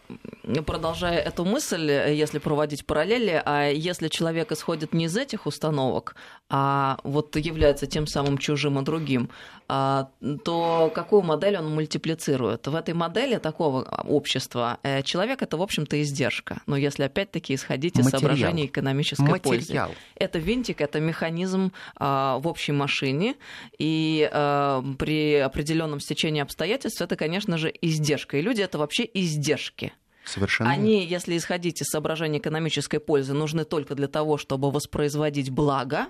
продолжая 0.65 1.19
эту 1.19 1.45
мысль, 1.45 1.89
если 1.91 2.39
проводить 2.39 2.85
параллели, 2.85 3.41
а 3.45 3.69
если 3.69 4.07
человек 4.07 4.51
исходит 4.51 4.93
не 4.93 5.05
из 5.05 5.17
этих 5.17 5.45
установок, 5.45 6.15
а 6.55 6.99
вот 7.03 7.35
является 7.35 7.87
тем 7.87 8.05
самым 8.05 8.37
чужим 8.37 8.79
и 8.79 8.83
другим, 8.83 9.31
а, 9.67 10.11
то 10.45 10.91
какую 10.93 11.23
модель 11.23 11.57
он 11.57 11.73
мультиплицирует? 11.73 12.67
В 12.67 12.75
этой 12.75 12.93
модели 12.93 13.39
такого 13.39 13.81
общества 14.07 14.77
э, 14.83 15.01
человек 15.01 15.41
это, 15.41 15.57
в 15.57 15.63
общем-то, 15.63 15.99
издержка. 15.99 16.61
Но 16.67 16.77
если 16.77 17.01
опять-таки 17.01 17.55
исходить 17.55 17.97
из 17.97 18.05
Материал. 18.05 18.19
соображений 18.19 18.67
экономической 18.67 19.39
пользы. 19.39 19.61
Материал. 19.61 19.91
Это 20.13 20.37
винтик, 20.37 20.81
это 20.81 20.99
механизм 20.99 21.71
а, 21.95 22.37
в 22.37 22.47
общей 22.47 22.71
машине, 22.71 23.33
и 23.79 24.29
а, 24.31 24.83
при 24.99 25.37
определенном 25.37 25.99
стечении 26.01 26.43
обстоятельств 26.43 27.01
это, 27.01 27.15
конечно 27.15 27.57
же, 27.57 27.73
издержка. 27.81 28.37
И 28.37 28.43
люди 28.43 28.61
это 28.61 28.77
вообще 28.77 29.09
издержки. 29.11 29.91
Совершенно. 30.23 30.69
Они, 30.69 31.03
если 31.03 31.35
исходить 31.35 31.81
из 31.81 31.87
соображений 31.87 32.37
экономической 32.37 32.99
пользы, 32.99 33.33
нужны 33.33 33.65
только 33.65 33.95
для 33.95 34.07
того, 34.07 34.37
чтобы 34.37 34.69
воспроизводить 34.69 35.49
благо 35.49 36.09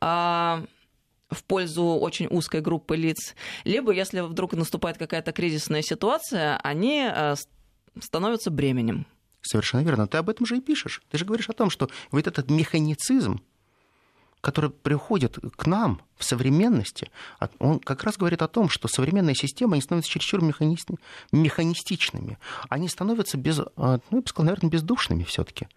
в 0.00 1.44
пользу 1.46 1.84
очень 1.84 2.26
узкой 2.26 2.60
группы 2.60 2.96
лиц. 2.96 3.34
Либо, 3.64 3.92
если 3.92 4.20
вдруг 4.20 4.52
наступает 4.52 4.98
какая-то 4.98 5.32
кризисная 5.32 5.82
ситуация, 5.82 6.58
они 6.58 7.00
а, 7.02 7.36
с- 7.36 7.48
становятся 8.00 8.50
бременем. 8.50 9.06
Совершенно 9.40 9.82
верно. 9.82 10.06
Ты 10.06 10.18
об 10.18 10.28
этом 10.28 10.46
же 10.46 10.58
и 10.58 10.60
пишешь. 10.60 11.02
Ты 11.10 11.18
же 11.18 11.24
говоришь 11.24 11.48
о 11.48 11.52
том, 11.52 11.70
что 11.70 11.88
вот 12.10 12.26
этот 12.26 12.50
механицизм, 12.50 13.40
который 14.42 14.70
приходит 14.70 15.38
к 15.56 15.66
нам 15.66 16.02
в 16.18 16.24
современности, 16.24 17.10
а 17.38 17.48
он 17.58 17.78
как 17.78 18.02
раз 18.02 18.16
говорит 18.16 18.42
о 18.42 18.48
том, 18.48 18.68
что 18.68 18.88
современные 18.88 19.34
системы, 19.34 19.74
они 19.74 19.82
становятся 19.82 20.10
чересчур 20.10 20.42
механист- 20.42 20.98
механистичными. 21.30 22.38
Они 22.68 22.88
становятся 22.88 23.38
без, 23.38 23.60
а, 23.76 24.00
ну, 24.10 24.18
я 24.18 24.20
бы 24.20 24.28
сказал, 24.28 24.46
наверное, 24.46 24.70
бездушными 24.70 25.24
все 25.24 25.44
таки 25.44 25.68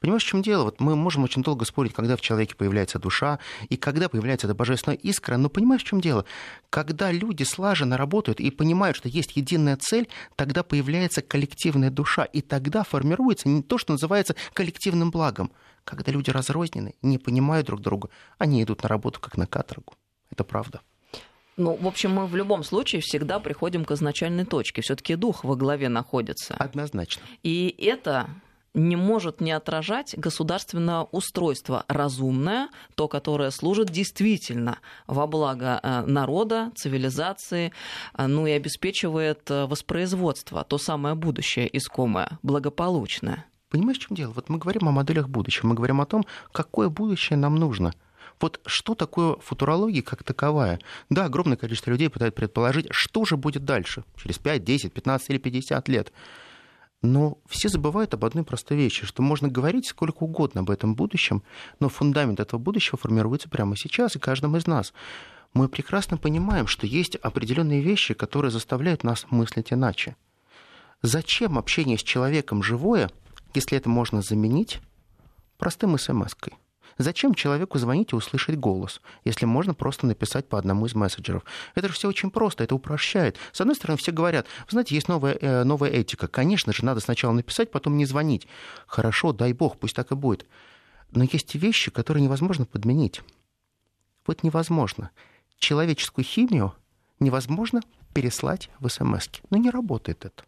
Понимаешь, 0.00 0.24
в 0.24 0.26
чем 0.26 0.42
дело? 0.42 0.64
Вот 0.64 0.80
мы 0.80 0.96
можем 0.96 1.24
очень 1.24 1.42
долго 1.42 1.64
спорить, 1.64 1.94
когда 1.94 2.16
в 2.16 2.20
человеке 2.20 2.54
появляется 2.54 2.98
душа 2.98 3.38
и 3.68 3.76
когда 3.76 4.08
появляется 4.08 4.46
эта 4.46 4.54
божественная 4.54 4.96
искра, 4.96 5.36
но 5.36 5.48
понимаешь, 5.48 5.82
в 5.82 5.86
чем 5.86 6.00
дело? 6.00 6.24
Когда 6.70 7.10
люди 7.10 7.42
слаженно 7.42 7.96
работают 7.96 8.40
и 8.40 8.50
понимают, 8.50 8.96
что 8.96 9.08
есть 9.08 9.36
единая 9.36 9.76
цель, 9.76 10.08
тогда 10.36 10.62
появляется 10.62 11.22
коллективная 11.22 11.90
душа, 11.90 12.24
и 12.24 12.40
тогда 12.40 12.84
формируется 12.84 13.48
не 13.48 13.62
то, 13.62 13.78
что 13.78 13.92
называется 13.92 14.36
коллективным 14.52 15.10
благом. 15.10 15.50
Когда 15.84 16.12
люди 16.12 16.30
разрознены, 16.30 16.94
не 17.02 17.18
понимают 17.18 17.66
друг 17.66 17.80
друга, 17.80 18.08
они 18.38 18.62
идут 18.62 18.82
на 18.82 18.88
работу 18.88 19.20
как 19.20 19.36
на 19.36 19.46
каторгу. 19.46 19.94
Это 20.30 20.44
правда. 20.44 20.80
Ну, 21.56 21.76
в 21.76 21.86
общем, 21.86 22.12
мы 22.12 22.26
в 22.26 22.34
любом 22.34 22.64
случае 22.64 23.02
всегда 23.02 23.38
приходим 23.38 23.84
к 23.84 23.90
изначальной 23.90 24.44
точке. 24.44 24.80
Все-таки 24.80 25.16
дух 25.16 25.44
во 25.44 25.54
главе 25.54 25.88
находится. 25.88 26.54
Однозначно. 26.54 27.22
И 27.42 27.74
это 27.78 28.30
не 28.74 28.96
может 28.96 29.40
не 29.40 29.52
отражать 29.52 30.14
государственное 30.16 31.02
устройство 31.02 31.84
разумное, 31.88 32.68
то, 32.94 33.06
которое 33.06 33.50
служит 33.50 33.90
действительно 33.90 34.78
во 35.06 35.26
благо 35.26 35.78
э, 35.82 36.02
народа, 36.06 36.72
цивилизации, 36.74 37.72
э, 38.16 38.26
ну 38.26 38.46
и 38.46 38.52
обеспечивает 38.52 39.50
э, 39.50 39.66
воспроизводство, 39.66 40.64
то 40.64 40.78
самое 40.78 41.14
будущее 41.14 41.68
искомое, 41.76 42.38
благополучное. 42.42 43.44
Понимаешь, 43.72 43.98
в 43.98 44.02
чем 44.02 44.14
дело? 44.14 44.32
Вот 44.32 44.50
мы 44.50 44.58
говорим 44.58 44.86
о 44.86 44.92
моделях 44.92 45.30
будущего, 45.30 45.68
мы 45.68 45.74
говорим 45.74 46.02
о 46.02 46.04
том, 46.04 46.26
какое 46.52 46.90
будущее 46.90 47.38
нам 47.38 47.56
нужно. 47.56 47.94
Вот 48.38 48.60
что 48.66 48.94
такое 48.94 49.36
футурология 49.36 50.02
как 50.02 50.24
таковая? 50.24 50.78
Да, 51.08 51.24
огромное 51.24 51.56
количество 51.56 51.90
людей 51.90 52.10
пытается 52.10 52.36
предположить, 52.36 52.88
что 52.90 53.24
же 53.24 53.38
будет 53.38 53.64
дальше, 53.64 54.04
через 54.22 54.38
5, 54.38 54.62
10, 54.62 54.92
15 54.92 55.30
или 55.30 55.38
50 55.38 55.88
лет. 55.88 56.12
Но 57.00 57.38
все 57.48 57.70
забывают 57.70 58.12
об 58.12 58.26
одной 58.26 58.44
простой 58.44 58.76
вещи, 58.76 59.06
что 59.06 59.22
можно 59.22 59.48
говорить 59.48 59.86
сколько 59.86 60.24
угодно 60.24 60.60
об 60.60 60.70
этом 60.70 60.94
будущем, 60.94 61.42
но 61.80 61.88
фундамент 61.88 62.40
этого 62.40 62.60
будущего 62.60 62.98
формируется 62.98 63.48
прямо 63.48 63.74
сейчас 63.74 64.16
и 64.16 64.18
каждым 64.18 64.54
из 64.54 64.66
нас. 64.66 64.92
Мы 65.54 65.70
прекрасно 65.70 66.18
понимаем, 66.18 66.66
что 66.66 66.86
есть 66.86 67.16
определенные 67.16 67.80
вещи, 67.80 68.12
которые 68.12 68.50
заставляют 68.50 69.02
нас 69.02 69.24
мыслить 69.30 69.72
иначе. 69.72 70.14
Зачем 71.00 71.58
общение 71.58 71.96
с 71.96 72.02
человеком 72.02 72.62
живое, 72.62 73.10
если 73.54 73.76
это 73.76 73.88
можно 73.88 74.22
заменить 74.22 74.80
простым 75.58 75.98
смс-кой? 75.98 76.54
Зачем 76.98 77.34
человеку 77.34 77.78
звонить 77.78 78.12
и 78.12 78.16
услышать 78.16 78.56
голос, 78.56 79.00
если 79.24 79.46
можно 79.46 79.74
просто 79.74 80.06
написать 80.06 80.48
по 80.48 80.58
одному 80.58 80.86
из 80.86 80.94
мессенджеров? 80.94 81.44
Это 81.74 81.88
же 81.88 81.94
все 81.94 82.08
очень 82.08 82.30
просто, 82.30 82.64
это 82.64 82.74
упрощает. 82.74 83.38
С 83.52 83.60
одной 83.60 83.76
стороны, 83.76 83.98
все 83.98 84.12
говорят, 84.12 84.46
вы 84.66 84.72
знаете, 84.72 84.94
есть 84.94 85.08
новая, 85.08 85.36
э, 85.40 85.64
новая 85.64 85.90
этика. 85.90 86.28
Конечно 86.28 86.72
же, 86.72 86.84
надо 86.84 87.00
сначала 87.00 87.32
написать, 87.32 87.70
потом 87.70 87.96
не 87.96 88.04
звонить. 88.04 88.46
Хорошо, 88.86 89.32
дай 89.32 89.52
бог, 89.52 89.78
пусть 89.78 89.96
так 89.96 90.12
и 90.12 90.14
будет. 90.14 90.46
Но 91.10 91.24
есть 91.24 91.54
вещи, 91.54 91.90
которые 91.90 92.22
невозможно 92.22 92.66
подменить. 92.66 93.22
Вот 94.26 94.42
невозможно. 94.42 95.10
Человеческую 95.58 96.24
химию 96.24 96.74
невозможно 97.20 97.80
переслать 98.12 98.70
в 98.78 98.88
смс. 98.88 99.28
Но 99.50 99.56
не 99.56 99.70
работает 99.70 100.24
это. 100.24 100.44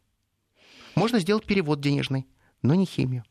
Можно 0.95 1.19
сделать 1.19 1.45
перевод 1.45 1.81
денежный, 1.81 2.27
но 2.65 2.75
не 2.75 2.87
химию. 2.87 3.25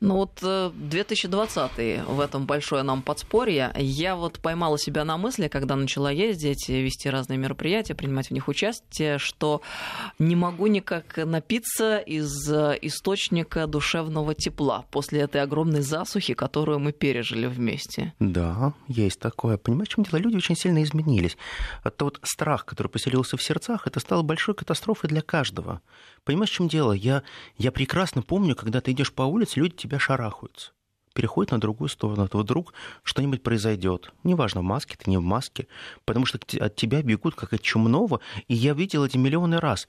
Ну 0.00 0.14
вот 0.14 0.40
2020 0.40 1.70
э, 1.76 2.02
в 2.04 2.20
этом 2.20 2.46
большое 2.46 2.82
нам 2.82 3.02
подспорье. 3.02 3.70
Я 3.76 4.16
вот 4.16 4.38
поймала 4.38 4.78
себя 4.78 5.04
на 5.04 5.18
мысли, 5.18 5.48
когда 5.48 5.76
начала 5.76 6.10
ездить, 6.10 6.68
вести 6.70 7.10
разные 7.10 7.38
мероприятия, 7.38 7.94
принимать 7.94 8.28
в 8.28 8.30
них 8.30 8.48
участие, 8.48 9.18
что 9.18 9.60
не 10.18 10.36
могу 10.36 10.68
никак 10.68 11.18
напиться 11.18 11.98
из 11.98 12.50
э, 12.50 12.78
источника 12.80 13.66
душевного 13.66 14.34
тепла 14.34 14.86
после 14.90 15.20
этой 15.20 15.42
огромной 15.42 15.82
засухи, 15.82 16.32
которую 16.32 16.78
мы 16.78 16.92
пережили 16.92 17.46
вместе. 17.46 18.14
Да, 18.20 18.72
есть 18.88 19.20
такое. 19.20 19.58
Понимаешь, 19.58 19.88
в 19.88 19.92
чем 19.92 20.04
дело? 20.04 20.18
Люди 20.18 20.36
очень 20.36 20.56
сильно 20.56 20.82
изменились. 20.82 21.36
Тот 21.98 22.20
страх, 22.22 22.64
который 22.64 22.88
поселился 22.88 23.36
в 23.36 23.42
сердцах, 23.42 23.86
это 23.86 24.00
стало 24.00 24.22
большой 24.22 24.54
катастрофой 24.54 25.10
для 25.10 25.20
каждого. 25.20 25.82
Понимаешь, 26.24 26.50
в 26.50 26.54
чем 26.54 26.68
дело? 26.68 26.92
Я, 26.92 27.22
я 27.58 27.72
прекрасно 27.72 28.22
помню, 28.22 28.54
когда 28.54 28.80
ты 28.80 28.92
идешь 28.92 29.12
по 29.12 29.22
улице, 29.22 29.60
люди 29.60 29.74
тебя 29.90 29.98
шарахаются 29.98 30.72
переходит 31.12 31.50
на 31.50 31.60
другую 31.60 31.88
сторону, 31.88 32.28
то 32.28 32.38
вдруг 32.38 32.72
что-нибудь 33.02 33.42
произойдет. 33.42 34.12
Неважно, 34.22 34.60
в 34.60 34.64
маске 34.64 34.96
ты, 34.96 35.10
не 35.10 35.18
в 35.18 35.22
маске, 35.22 35.66
потому 36.04 36.24
что 36.24 36.38
от 36.38 36.76
тебя 36.76 37.02
бегут 37.02 37.34
как 37.34 37.52
от 37.52 37.60
чумного, 37.62 38.20
и 38.46 38.54
я 38.54 38.74
видел 38.74 39.04
эти 39.04 39.16
миллионы 39.16 39.58
раз. 39.58 39.88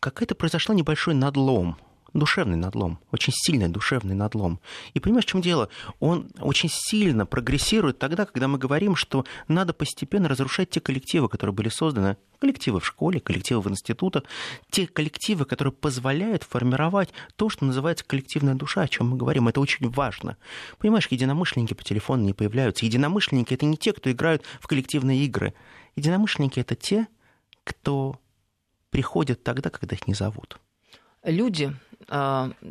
Какая-то 0.00 0.34
произошла 0.34 0.74
небольшой 0.74 1.14
надлом 1.14 1.76
душевный 2.18 2.56
надлом, 2.56 2.98
очень 3.12 3.32
сильный 3.34 3.68
душевный 3.68 4.14
надлом. 4.14 4.60
И 4.94 5.00
понимаешь, 5.00 5.24
в 5.24 5.28
чем 5.28 5.40
дело? 5.40 5.68
Он 6.00 6.30
очень 6.40 6.68
сильно 6.70 7.26
прогрессирует 7.26 7.98
тогда, 7.98 8.26
когда 8.26 8.48
мы 8.48 8.58
говорим, 8.58 8.96
что 8.96 9.24
надо 9.48 9.72
постепенно 9.72 10.28
разрушать 10.28 10.70
те 10.70 10.80
коллективы, 10.80 11.28
которые 11.28 11.54
были 11.54 11.68
созданы, 11.68 12.16
коллективы 12.38 12.80
в 12.80 12.86
школе, 12.86 13.20
коллективы 13.20 13.62
в 13.62 13.68
институтах, 13.68 14.24
те 14.70 14.86
коллективы, 14.86 15.44
которые 15.44 15.72
позволяют 15.72 16.42
формировать 16.42 17.10
то, 17.36 17.48
что 17.48 17.64
называется 17.64 18.04
коллективная 18.04 18.54
душа, 18.54 18.82
о 18.82 18.88
чем 18.88 19.10
мы 19.10 19.16
говорим. 19.16 19.48
Это 19.48 19.60
очень 19.60 19.88
важно. 19.90 20.36
Понимаешь, 20.78 21.08
единомышленники 21.08 21.74
по 21.74 21.82
телефону 21.82 22.24
не 22.24 22.32
появляются. 22.32 22.84
Единомышленники— 22.86 23.54
это 23.54 23.66
не 23.66 23.76
те, 23.76 23.92
кто 23.92 24.10
играют 24.10 24.42
в 24.60 24.66
коллективные 24.66 25.24
игры. 25.24 25.54
Единомышленники— 25.96 26.60
это 26.60 26.74
те, 26.74 27.06
кто 27.64 28.18
приходят 28.90 29.42
тогда, 29.42 29.70
когда 29.70 29.94
их 29.96 30.06
не 30.06 30.14
зовут. 30.14 30.58
Люди 31.22 31.74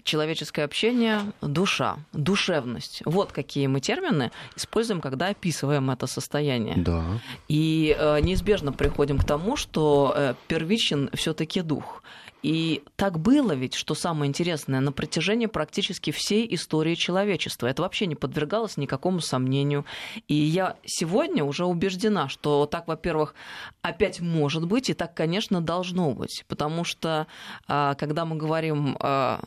человеческое 0.03 0.63
общение, 0.63 1.21
душа, 1.41 1.97
душевность. 2.13 3.01
Вот 3.05 3.31
какие 3.31 3.67
мы 3.67 3.81
термины 3.81 4.31
используем, 4.55 5.01
когда 5.01 5.27
описываем 5.27 5.91
это 5.91 6.07
состояние. 6.07 6.75
Да. 6.77 7.03
И 7.49 7.95
э, 7.97 8.19
неизбежно 8.21 8.71
приходим 8.71 9.17
к 9.17 9.25
тому, 9.25 9.57
что 9.57 10.13
э, 10.15 10.33
первичен 10.47 11.09
все-таки 11.13 11.61
дух. 11.61 12.01
И 12.41 12.83
так 12.95 13.19
было 13.19 13.53
ведь, 13.53 13.73
что 13.73 13.95
самое 13.95 14.29
интересное, 14.29 14.79
на 14.79 14.91
протяжении 14.91 15.47
практически 15.47 16.11
всей 16.11 16.53
истории 16.53 16.93
человечества. 16.93 17.65
Это 17.65 17.81
вообще 17.81 18.05
не 18.05 18.13
подвергалось 18.13 18.77
никакому 18.77 19.19
сомнению. 19.19 19.83
И 20.27 20.35
я 20.35 20.77
сегодня 20.85 21.43
уже 21.43 21.65
убеждена, 21.65 22.29
что 22.29 22.67
так, 22.67 22.87
во-первых, 22.87 23.33
опять 23.81 24.19
может 24.19 24.67
быть, 24.67 24.91
и 24.91 24.93
так, 24.93 25.15
конечно, 25.15 25.59
должно 25.59 26.11
быть. 26.11 26.45
Потому 26.47 26.83
что, 26.83 27.25
а, 27.67 27.95
когда 27.95 28.25
мы 28.25 28.35
говорим 28.35 28.95
о 28.99 29.39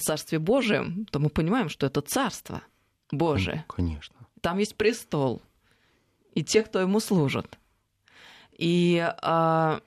Царстве 0.00 0.40
Божием, 0.40 1.06
то 1.12 1.20
мы 1.20 1.28
понимаем, 1.28 1.68
что 1.68 1.86
это 1.86 2.00
Царство 2.00 2.62
Божие. 3.12 3.64
Конечно. 3.68 4.16
Там 4.40 4.58
есть 4.58 4.74
престол 4.74 5.40
и 6.34 6.42
те, 6.42 6.62
кто 6.62 6.80
ему 6.80 6.98
служат. 6.98 7.58
И 8.58 8.98
а, 9.22 9.80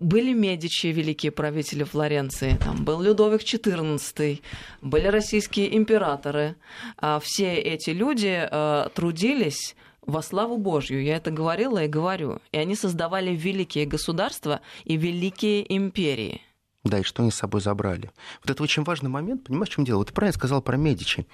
были 0.00 0.32
Медичи, 0.32 0.88
великие 0.88 1.32
правители 1.32 1.84
Флоренции, 1.84 2.56
там 2.56 2.84
был 2.84 3.02
Людовик 3.02 3.42
XIV, 3.42 4.40
были 4.82 5.06
российские 5.06 5.76
императоры. 5.76 6.56
А 6.96 7.20
все 7.20 7.54
эти 7.54 7.90
люди 7.90 8.48
э, 8.50 8.88
трудились 8.94 9.74
во 10.02 10.22
славу 10.22 10.56
Божью. 10.56 11.02
Я 11.02 11.16
это 11.16 11.30
говорила 11.30 11.84
и 11.84 11.88
говорю. 11.88 12.40
И 12.52 12.58
они 12.58 12.74
создавали 12.74 13.30
великие 13.30 13.86
государства 13.86 14.60
и 14.84 14.96
великие 14.96 15.76
империи. 15.76 16.42
Да, 16.84 17.00
и 17.00 17.02
что 17.02 17.22
они 17.22 17.30
с 17.30 17.36
собой 17.36 17.60
забрали. 17.60 18.10
Вот 18.42 18.50
это 18.50 18.62
очень 18.62 18.84
важный 18.84 19.10
момент, 19.10 19.44
понимаешь, 19.44 19.68
в 19.68 19.72
чем 19.74 19.84
дело? 19.84 19.98
Вот 19.98 20.08
ты 20.08 20.14
правильно 20.14 20.38
сказал 20.38 20.62
про 20.62 20.76
Медичи. 20.76 21.26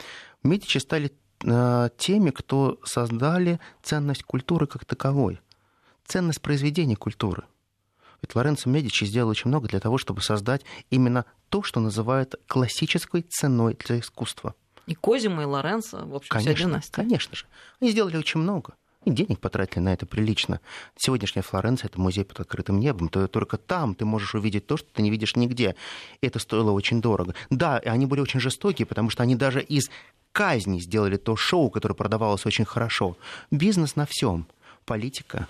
Медичи 0.42 0.78
стали 0.78 1.12
э, 1.44 1.88
теми, 1.96 2.30
кто 2.30 2.80
создали 2.84 3.60
ценность 3.82 4.24
культуры 4.24 4.66
как 4.66 4.84
таковой, 4.84 5.40
ценность 6.06 6.40
произведения 6.40 6.96
культуры. 6.96 7.44
Ведь 8.24 8.34
Лоренцо 8.34 8.70
Медичи 8.70 9.04
сделал 9.04 9.28
очень 9.28 9.48
много 9.48 9.68
для 9.68 9.80
того, 9.80 9.98
чтобы 9.98 10.22
создать 10.22 10.62
именно 10.88 11.26
то, 11.50 11.62
что 11.62 11.78
называют 11.78 12.36
классической 12.46 13.20
ценой 13.20 13.76
для 13.86 14.00
искусства. 14.00 14.54
И 14.86 14.94
Козима, 14.94 15.42
и 15.42 15.44
Лоренцо, 15.44 16.06
в 16.06 16.14
общем, 16.14 16.30
конечно, 16.30 16.54
вся 16.54 16.64
династия. 16.64 16.92
Конечно 16.94 17.36
же. 17.36 17.44
Они 17.82 17.90
сделали 17.90 18.16
очень 18.16 18.40
много. 18.40 18.72
И 19.04 19.10
денег 19.10 19.40
потратили 19.40 19.80
на 19.80 19.92
это 19.92 20.06
прилично. 20.06 20.60
Сегодняшняя 20.96 21.42
Флоренция— 21.42 21.88
это 21.92 22.00
музей 22.00 22.24
под 22.24 22.40
открытым 22.40 22.80
небом. 22.80 23.10
То 23.10 23.28
только 23.28 23.58
там 23.58 23.94
ты 23.94 24.06
можешь 24.06 24.34
увидеть 24.34 24.66
то, 24.66 24.78
что 24.78 24.88
ты 24.90 25.02
не 25.02 25.10
видишь 25.10 25.36
нигде. 25.36 25.76
И 26.22 26.26
это 26.26 26.38
стоило 26.38 26.70
очень 26.70 27.02
дорого. 27.02 27.34
Да, 27.50 27.76
они 27.84 28.06
были 28.06 28.20
очень 28.20 28.40
жестокие, 28.40 28.86
потому 28.86 29.10
что 29.10 29.22
они 29.22 29.36
даже 29.36 29.60
из 29.60 29.90
казни 30.32 30.78
сделали 30.78 31.18
то 31.18 31.36
шоу, 31.36 31.68
которое 31.68 31.94
продавалось 31.94 32.46
очень 32.46 32.64
хорошо. 32.64 33.18
Бизнес 33.50 33.96
на 33.96 34.06
всем. 34.06 34.46
Политика, 34.86 35.46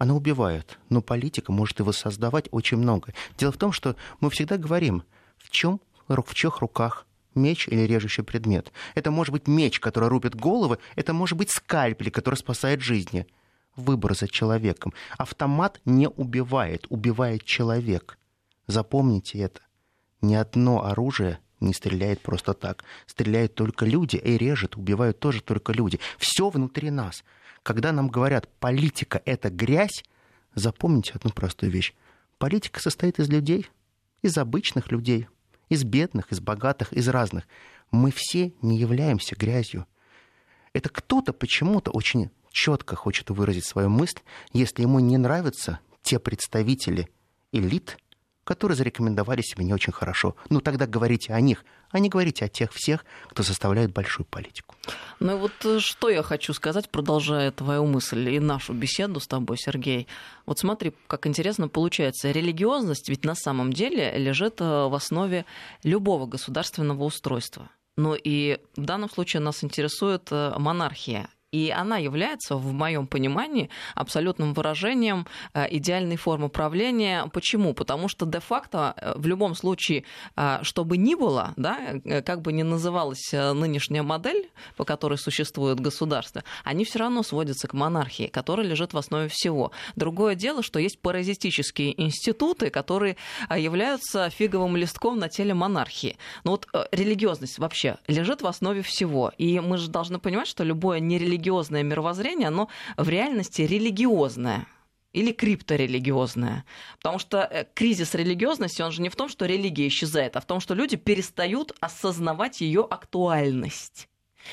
она 0.00 0.14
убивает, 0.14 0.78
но 0.88 1.02
политика 1.02 1.52
может 1.52 1.78
и 1.78 1.82
воссоздавать 1.82 2.48
очень 2.52 2.78
много. 2.78 3.12
Дело 3.36 3.52
в 3.52 3.58
том, 3.58 3.70
что 3.70 3.96
мы 4.20 4.30
всегда 4.30 4.56
говорим, 4.56 5.02
в 5.36 5.50
чем 5.50 5.78
в 6.08 6.34
чьих 6.34 6.60
руках 6.60 7.06
меч 7.34 7.68
или 7.68 7.82
режущий 7.82 8.24
предмет. 8.24 8.72
Это 8.94 9.10
может 9.10 9.32
быть 9.32 9.46
меч, 9.46 9.78
который 9.78 10.08
рубит 10.08 10.34
головы, 10.34 10.78
это 10.96 11.12
может 11.12 11.36
быть 11.36 11.50
скальпель, 11.50 12.10
который 12.10 12.36
спасает 12.36 12.80
жизни. 12.80 13.26
Выбор 13.76 14.16
за 14.16 14.26
человеком. 14.26 14.94
Автомат 15.18 15.82
не 15.84 16.08
убивает, 16.08 16.86
убивает 16.88 17.44
человек. 17.44 18.18
Запомните 18.66 19.38
это. 19.40 19.60
Ни 20.22 20.34
одно 20.34 20.82
оружие 20.82 21.40
не 21.60 21.74
стреляет 21.74 22.22
просто 22.22 22.54
так. 22.54 22.84
Стреляют 23.04 23.54
только 23.54 23.84
люди 23.84 24.16
и 24.16 24.38
режет, 24.38 24.76
убивают 24.76 25.20
тоже 25.20 25.42
только 25.42 25.74
люди. 25.74 26.00
Все 26.16 26.48
внутри 26.48 26.90
нас. 26.90 27.22
Когда 27.62 27.92
нам 27.92 28.08
говорят, 28.08 28.48
политика— 28.58 29.20
это 29.24 29.50
грязь, 29.50 30.04
запомните 30.54 31.12
одну 31.14 31.30
простую 31.30 31.70
вещь. 31.70 31.94
Политика 32.38 32.80
состоит 32.80 33.18
из 33.18 33.28
людей, 33.28 33.68
из 34.22 34.38
обычных 34.38 34.90
людей, 34.90 35.28
из 35.68 35.84
бедных, 35.84 36.32
из 36.32 36.40
богатых, 36.40 36.92
из 36.92 37.08
разных. 37.08 37.46
Мы 37.90 38.12
все 38.14 38.54
не 38.62 38.78
являемся 38.78 39.36
грязью. 39.36 39.86
Это 40.72 40.88
кто-то 40.88 41.32
почему-то 41.32 41.90
очень 41.90 42.30
четко 42.50 42.96
хочет 42.96 43.30
выразить 43.30 43.66
свою 43.66 43.88
мысль, 43.88 44.20
если 44.52 44.82
ему 44.82 44.98
не 45.00 45.18
нравятся 45.18 45.80
те 46.02 46.18
представители 46.18 47.08
элит, 47.52 47.98
которые 48.50 48.76
зарекомендовали 48.76 49.42
себя 49.42 49.62
не 49.62 49.72
очень 49.72 49.92
хорошо. 49.92 50.34
Ну 50.48 50.60
тогда 50.60 50.88
говорите 50.88 51.32
о 51.32 51.40
них, 51.40 51.64
а 51.92 52.00
не 52.00 52.08
говорите 52.08 52.44
о 52.44 52.48
тех 52.48 52.72
всех, 52.72 53.04
кто 53.28 53.44
составляет 53.44 53.92
большую 53.92 54.26
политику. 54.26 54.74
Ну 55.20 55.36
и 55.36 55.38
вот 55.38 55.52
э, 55.64 55.78
что 55.78 56.10
я 56.10 56.24
хочу 56.24 56.52
сказать, 56.52 56.90
продолжая 56.90 57.52
твою 57.52 57.86
мысль 57.86 58.28
и 58.28 58.40
нашу 58.40 58.72
беседу 58.72 59.20
с 59.20 59.28
тобой, 59.28 59.56
Сергей. 59.56 60.08
Вот 60.46 60.58
смотри, 60.58 60.92
как 61.06 61.28
интересно 61.28 61.68
получается. 61.68 62.32
Религиозность 62.32 63.08
ведь 63.08 63.24
на 63.24 63.36
самом 63.36 63.72
деле 63.72 64.18
лежит 64.18 64.60
э, 64.60 64.64
в 64.64 64.94
основе 64.96 65.44
любого 65.84 66.26
государственного 66.26 67.04
устройства. 67.04 67.70
Ну 67.96 68.16
и 68.16 68.58
в 68.76 68.84
данном 68.84 69.10
случае 69.10 69.42
нас 69.42 69.62
интересует 69.62 70.26
э, 70.32 70.54
монархия. 70.58 71.28
И 71.52 71.70
она 71.70 71.96
является, 71.96 72.54
в 72.54 72.72
моем 72.72 73.08
понимании, 73.08 73.70
абсолютным 73.96 74.54
выражением 74.54 75.26
э, 75.52 75.66
идеальной 75.70 76.14
формы 76.16 76.48
правления. 76.48 77.26
Почему? 77.32 77.74
Потому 77.74 78.06
что 78.06 78.24
де-факто 78.24 78.94
э, 78.96 79.14
в 79.16 79.26
любом 79.26 79.56
случае, 79.56 80.04
э, 80.36 80.60
что 80.62 80.84
бы 80.84 80.96
ни 80.96 81.16
было, 81.16 81.52
да, 81.56 81.78
как 82.24 82.42
бы 82.42 82.52
ни 82.52 82.62
называлась 82.62 83.32
нынешняя 83.32 84.04
модель, 84.04 84.48
по 84.76 84.84
которой 84.84 85.18
существует 85.18 85.80
государство, 85.80 86.44
они 86.62 86.84
все 86.84 87.00
равно 87.00 87.24
сводятся 87.24 87.66
к 87.66 87.72
монархии, 87.72 88.28
которая 88.28 88.66
лежит 88.66 88.92
в 88.92 88.98
основе 88.98 89.28
всего. 89.28 89.72
Другое 89.96 90.36
дело, 90.36 90.62
что 90.62 90.78
есть 90.78 91.00
паразитические 91.00 92.00
институты, 92.00 92.70
которые 92.70 93.16
являются 93.54 94.30
фиговым 94.30 94.76
листком 94.76 95.18
на 95.18 95.28
теле 95.28 95.54
монархии. 95.54 96.16
Но 96.44 96.52
вот 96.52 96.68
религиозность 96.92 97.58
вообще 97.58 97.96
лежит 98.06 98.40
в 98.42 98.46
основе 98.46 98.82
всего. 98.82 99.32
И 99.36 99.58
мы 99.58 99.78
же 99.78 99.88
должны 99.88 100.20
понимать, 100.20 100.46
что 100.46 100.62
любое 100.62 101.00
нерелигиозное 101.00 101.39
религиозное 101.40 101.82
мировоззрение, 101.82 102.48
оно 102.48 102.68
в 102.96 103.08
реальности 103.08 103.62
религиозное 103.62 104.66
или 105.12 105.32
крипторелигиозное. 105.32 106.64
Потому 106.98 107.18
что 107.18 107.38
э, 107.38 107.64
кризис 107.74 108.14
религиозности, 108.14 108.82
он 108.82 108.92
же 108.92 109.02
не 109.02 109.08
в 109.08 109.16
том, 109.16 109.28
что 109.28 109.46
религия 109.46 109.88
исчезает, 109.88 110.36
а 110.36 110.40
в 110.40 110.44
том, 110.44 110.60
что 110.60 110.74
люди 110.74 110.96
перестают 110.96 111.72
осознавать 111.80 112.60
ее 112.60 112.86
актуальность. 112.88 114.08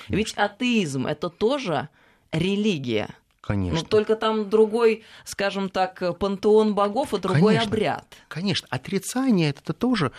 Ведь 0.07 0.33
атеизм 0.33 1.05
это 1.05 1.29
тоже 1.29 1.89
религия. 2.31 3.09
Конечно. 3.41 3.79
Но 3.79 3.85
только 3.85 4.15
там 4.15 4.49
другой, 4.49 5.03
скажем 5.23 5.69
так, 5.69 6.17
пантеон 6.17 6.73
богов 6.73 7.13
и 7.13 7.19
другой 7.19 7.53
Конечно. 7.53 7.69
обряд. 7.69 8.15
Конечно. 8.27 8.67
Отрицание 8.69 9.51
это 9.51 9.73
тоже 9.73 10.11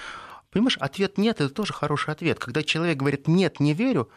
Понимаешь, 0.50 0.78
ответ 0.78 1.18
нет, 1.18 1.42
это 1.42 1.50
тоже 1.50 1.74
хороший 1.74 2.14
ответ. 2.14 2.38
Когда 2.38 2.62
человек 2.62 2.96
говорит 2.96 3.28
нет, 3.28 3.60
не 3.60 3.74
верю, 3.74 4.08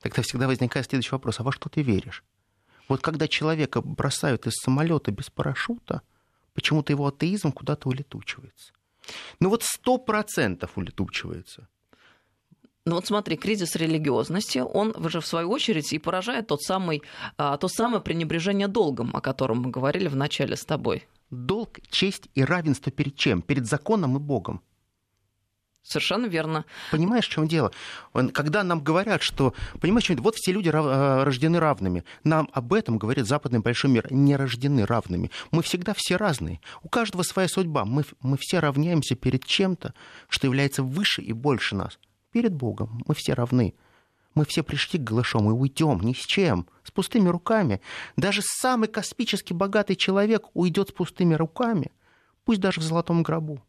тогда 0.00 0.22
всегда 0.22 0.46
возникает 0.46 0.86
следующий 0.86 1.12
вопрос, 1.12 1.40
а 1.40 1.42
во 1.42 1.52
что 1.52 1.68
ты 1.68 1.82
веришь? 1.82 2.24
Вот 2.88 3.00
когда 3.00 3.28
человека 3.28 3.82
бросают 3.82 4.46
из 4.46 4.54
самолета 4.54 5.10
без 5.12 5.30
парашюта, 5.30 6.02
почему-то 6.54 6.92
его 6.92 7.06
атеизм 7.06 7.52
куда-то 7.52 7.88
улетучивается. 7.88 8.72
Ну 9.40 9.48
вот 9.50 9.62
сто 9.62 9.98
процентов 9.98 10.76
улетучивается. 10.76 11.68
Ну 12.84 12.94
вот 12.94 13.06
смотри, 13.06 13.36
кризис 13.36 13.76
религиозности, 13.76 14.60
он 14.60 14.94
же 15.10 15.20
в 15.20 15.26
свою 15.26 15.50
очередь 15.50 15.92
и 15.92 15.98
поражает 15.98 16.46
тот 16.46 16.62
самый, 16.62 17.02
а, 17.36 17.58
то 17.58 17.68
самое 17.68 18.00
пренебрежение 18.00 18.66
долгом, 18.66 19.14
о 19.14 19.20
котором 19.20 19.58
мы 19.60 19.70
говорили 19.70 20.08
в 20.08 20.16
начале 20.16 20.56
с 20.56 20.64
тобой. 20.64 21.06
Долг, 21.30 21.80
честь 21.90 22.30
и 22.34 22.42
равенство 22.42 22.90
перед 22.90 23.14
чем? 23.14 23.42
Перед 23.42 23.66
законом 23.66 24.16
и 24.16 24.20
Богом. 24.20 24.62
Совершенно 25.88 26.26
верно. 26.26 26.66
Понимаешь, 26.90 27.26
в 27.26 27.30
чем 27.30 27.48
дело? 27.48 27.72
Когда 28.34 28.62
нам 28.62 28.84
говорят, 28.84 29.22
что, 29.22 29.54
понимаешь, 29.80 30.10
вот 30.10 30.34
все 30.36 30.52
люди 30.52 30.68
э, 30.68 31.22
рождены 31.22 31.58
равными, 31.58 32.04
нам 32.24 32.50
об 32.52 32.74
этом 32.74 32.98
говорит 32.98 33.26
западный 33.26 33.60
большой 33.60 33.90
мир, 33.90 34.06
не 34.12 34.36
рождены 34.36 34.84
равными. 34.84 35.30
Мы 35.50 35.62
всегда 35.62 35.94
все 35.96 36.16
разные. 36.16 36.60
У 36.82 36.90
каждого 36.90 37.22
своя 37.22 37.48
судьба. 37.48 37.86
Мы, 37.86 38.04
мы 38.20 38.36
все 38.38 38.58
равняемся 38.58 39.14
перед 39.14 39.46
чем-то, 39.46 39.94
что 40.28 40.46
является 40.46 40.82
выше 40.82 41.22
и 41.22 41.32
больше 41.32 41.74
нас. 41.74 41.98
Перед 42.32 42.52
Богом 42.52 43.02
мы 43.06 43.14
все 43.14 43.32
равны. 43.32 43.74
Мы 44.34 44.44
все 44.44 44.62
пришли 44.62 44.98
к 44.98 45.04
голышом 45.04 45.48
и 45.48 45.54
уйдем 45.54 46.00
ни 46.00 46.12
с 46.12 46.18
чем, 46.18 46.68
с 46.84 46.90
пустыми 46.90 47.30
руками. 47.30 47.80
Даже 48.16 48.42
самый 48.42 48.88
космически 48.88 49.54
богатый 49.54 49.96
человек 49.96 50.48
уйдет 50.52 50.90
с 50.90 50.92
пустыми 50.92 51.32
руками, 51.32 51.92
пусть 52.44 52.60
даже 52.60 52.80
в 52.80 52.84
золотом 52.84 53.22
гробу. 53.22 53.62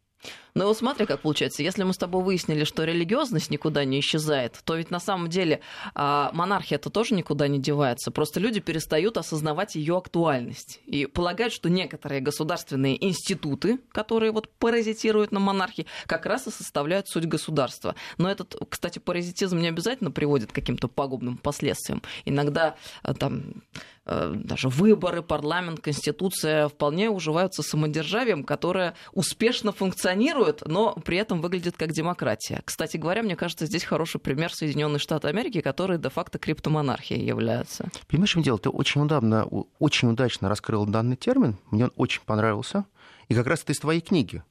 Ну 0.56 0.66
вот 0.66 0.78
смотри, 0.78 1.06
как 1.06 1.22
получается. 1.22 1.64
Если 1.64 1.84
мы 1.84 1.94
с 1.94 1.98
тобой 1.98 2.24
выяснили, 2.24 2.64
что 2.64 2.84
религиозность 2.84 3.52
никуда 3.52 3.86
не 3.86 4.00
исчезает, 4.00 4.60
то 4.64 4.76
ведь 4.76 4.92
на 4.92 5.00
самом 5.00 5.30
деле 5.30 5.62
а, 5.96 6.32
монархия-то 6.34 6.90
тоже 6.90 7.16
никуда 7.16 7.48
не 7.48 7.60
девается. 7.60 8.12
Просто 8.12 8.40
люди 8.40 8.60
перестают 8.60 9.18
осознавать 9.18 9.76
ее 9.76 9.98
актуальность 9.98 10.80
и 10.86 11.06
полагают, 11.06 11.54
что 11.54 11.70
некоторые 11.70 12.22
государственные 12.22 13.04
институты, 13.06 13.80
которые 13.92 14.32
вот 14.32 14.50
паразитируют 14.58 15.32
на 15.32 15.40
монархии, 15.40 15.86
как 16.06 16.26
раз 16.26 16.48
и 16.48 16.52
составляют 16.52 17.08
суть 17.08 17.26
государства. 17.26 17.96
Но 18.18 18.30
этот, 18.30 18.56
кстати, 18.70 19.00
паразитизм 19.00 19.60
не 19.60 19.68
обязательно 19.68 20.12
приводит 20.12 20.52
к 20.52 20.56
каким-то 20.56 20.88
пагубным 20.88 21.38
последствиям. 21.38 22.02
Иногда 22.26 22.76
а, 23.04 23.14
там 23.14 23.64
Э, 24.12 24.34
даже 24.36 24.70
выборы, 24.70 25.22
парламент, 25.22 25.82
конституция 25.82 26.68
вполне 26.68 27.12
уживаются 27.12 27.62
самодержавием, 27.62 28.44
которое 28.44 28.96
успешно 29.14 29.72
функционирует, 29.72 30.39
но 30.66 30.94
при 30.94 31.18
этом 31.18 31.42
выглядит 31.42 31.78
как 31.78 31.92
демократия. 31.92 32.62
Кстати 32.66 32.98
говоря, 32.98 33.24
мне 33.24 33.36
кажется, 33.36 33.66
здесь 33.66 33.84
хороший 33.84 34.20
пример 34.20 34.54
Соединенных 34.54 35.02
Штатов 35.02 35.30
Америки, 35.30 35.62
которые 35.62 36.00
де-факто 36.00 36.40
криптомонархией 36.40 37.26
являются. 37.26 37.90
Понимаешь, 38.08 38.36
в 38.36 38.42
дело? 38.42 38.58
Ты 38.58 38.70
очень 38.70 39.02
удобно, 39.02 39.46
очень 39.80 40.10
удачно 40.10 40.50
раскрыл 40.50 40.86
данный 40.86 41.16
термин, 41.16 41.58
мне 41.72 41.86
он 41.86 41.92
очень 41.96 42.22
понравился. 42.26 42.86
И 43.28 43.36
как 43.36 43.48
раз 43.48 43.62
это 43.62 43.74
из 43.74 43.80
твоей 43.80 44.02
книги. 44.02 44.44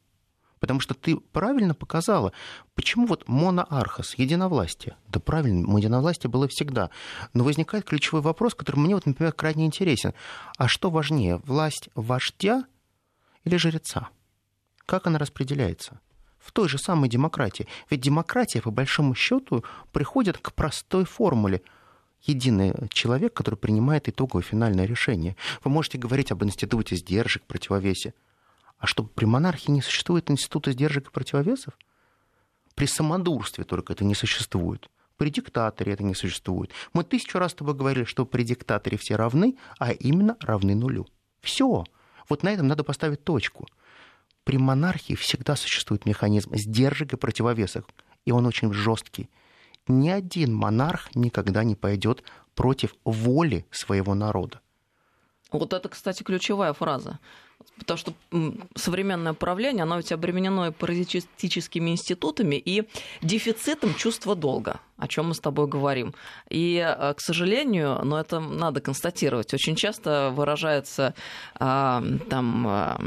Потому 0.61 0.81
что 0.81 0.95
ты 0.95 1.17
правильно 1.17 1.75
показала, 1.75 2.33
почему 2.75 3.07
вот 3.07 3.29
моноархос, 3.29 4.15
единовластие. 4.17 4.97
Да 5.09 5.21
правильно, 5.21 5.77
единовластие 5.77 6.31
было 6.31 6.49
всегда. 6.49 6.91
Но 7.33 7.45
возникает 7.45 7.85
ключевой 7.85 8.23
вопрос, 8.23 8.55
который 8.55 8.77
мне, 8.81 8.95
вот, 8.95 9.07
например, 9.07 9.33
крайне 9.33 9.67
интересен. 9.67 10.15
А 10.57 10.69
что 10.69 10.91
важнее, 10.91 11.37
власть 11.45 11.91
вождя 11.95 12.65
или 13.45 13.57
жреца? 13.57 14.09
Как 14.89 15.07
она 15.07 15.19
распределяется? 15.19 16.01
В 16.39 16.51
той 16.51 16.67
же 16.67 16.79
самой 16.79 17.11
демократии. 17.11 17.69
Ведь 17.91 18.01
демократия, 18.01 18.63
по 18.63 18.71
большому 18.71 19.15
счету, 19.15 19.63
приходит 19.93 20.39
к 20.39 20.55
простой 20.55 21.05
формуле 21.05 21.61
единый 22.23 22.73
человек, 22.89 23.35
который 23.35 23.57
принимает 23.57 24.09
итоговое 24.09 24.43
финальное 24.43 24.87
решение. 24.87 25.37
Вы 25.63 25.71
можете 25.71 25.99
говорить 25.99 26.33
об 26.33 26.43
институте 26.43 26.97
сдержек, 26.97 27.43
противовесе. 27.43 28.15
А 28.79 28.87
чтобы 28.87 29.11
при 29.11 29.27
монархии 29.27 29.71
не 29.71 29.83
существует 29.83 30.31
института 30.31 30.73
сдержек 30.73 31.09
и 31.09 31.13
противовесов? 31.13 31.75
При 32.75 32.87
самодурстве 32.87 33.65
только 33.65 33.93
это 33.93 34.07
не 34.07 34.15
существует. 34.15 34.89
При 35.19 35.29
диктаторе 35.29 35.93
это 35.93 36.03
не 36.03 36.15
существует. 36.15 36.71
Мы 36.95 37.05
тысячу 37.05 37.39
раз 37.39 37.53
с 37.53 37.57
тобой 37.57 37.75
говорили, 37.75 38.05
что 38.05 38.25
при 38.25 38.43
диктаторе 38.43 38.97
все 38.97 39.17
равны, 39.17 39.59
а 39.79 39.93
именно 39.93 40.39
равны 40.41 40.75
нулю. 40.75 41.07
Все. 41.43 41.85
Вот 42.31 42.43
на 42.43 42.49
этом 42.49 42.69
надо 42.69 42.85
поставить 42.85 43.23
точку. 43.23 43.69
При 44.49 44.57
монархии 44.57 45.15
всегда 45.15 45.57
существует 45.57 46.07
механизм 46.07 46.55
сдержек 46.55 47.13
и 47.13 47.17
противовесов, 47.19 47.85
и 48.25 48.33
он 48.33 48.47
очень 48.47 48.73
жесткий. 48.73 49.29
Ни 49.87 50.09
один 50.09 50.55
монарх 50.55 51.15
никогда 51.15 51.65
не 51.65 51.75
пойдет 51.75 52.23
против 52.55 52.95
воли 53.05 53.67
своего 53.71 54.15
народа. 54.15 54.63
Вот 55.53 55.75
это, 55.75 55.91
кстати, 55.91 56.23
ключевая 56.23 56.73
фраза. 56.73 57.19
Потому 57.79 57.99
что 57.99 58.15
современное 58.75 59.35
правление, 59.35 59.83
оно 59.83 59.99
ведь 59.99 60.13
обременено 60.13 60.69
и 60.69 60.71
паразитическими 60.71 61.91
институтами 61.91 62.57
и 62.57 62.89
дефицитом 63.21 63.93
чувства 63.93 64.35
долга, 64.35 64.81
о 64.97 65.09
чем 65.09 65.29
мы 65.29 65.35
с 65.35 65.41
тобой 65.41 65.67
говорим. 65.67 66.15
И, 66.49 66.77
э, 66.79 67.13
к 67.13 67.21
сожалению, 67.21 68.01
но 68.03 68.19
это 68.19 68.41
надо 68.41 68.81
констатировать, 68.81 69.53
очень 69.53 69.77
часто 69.77 70.33
выражается 70.35 71.15
а, 71.61 72.03
там 72.31 72.67
а, 72.67 72.99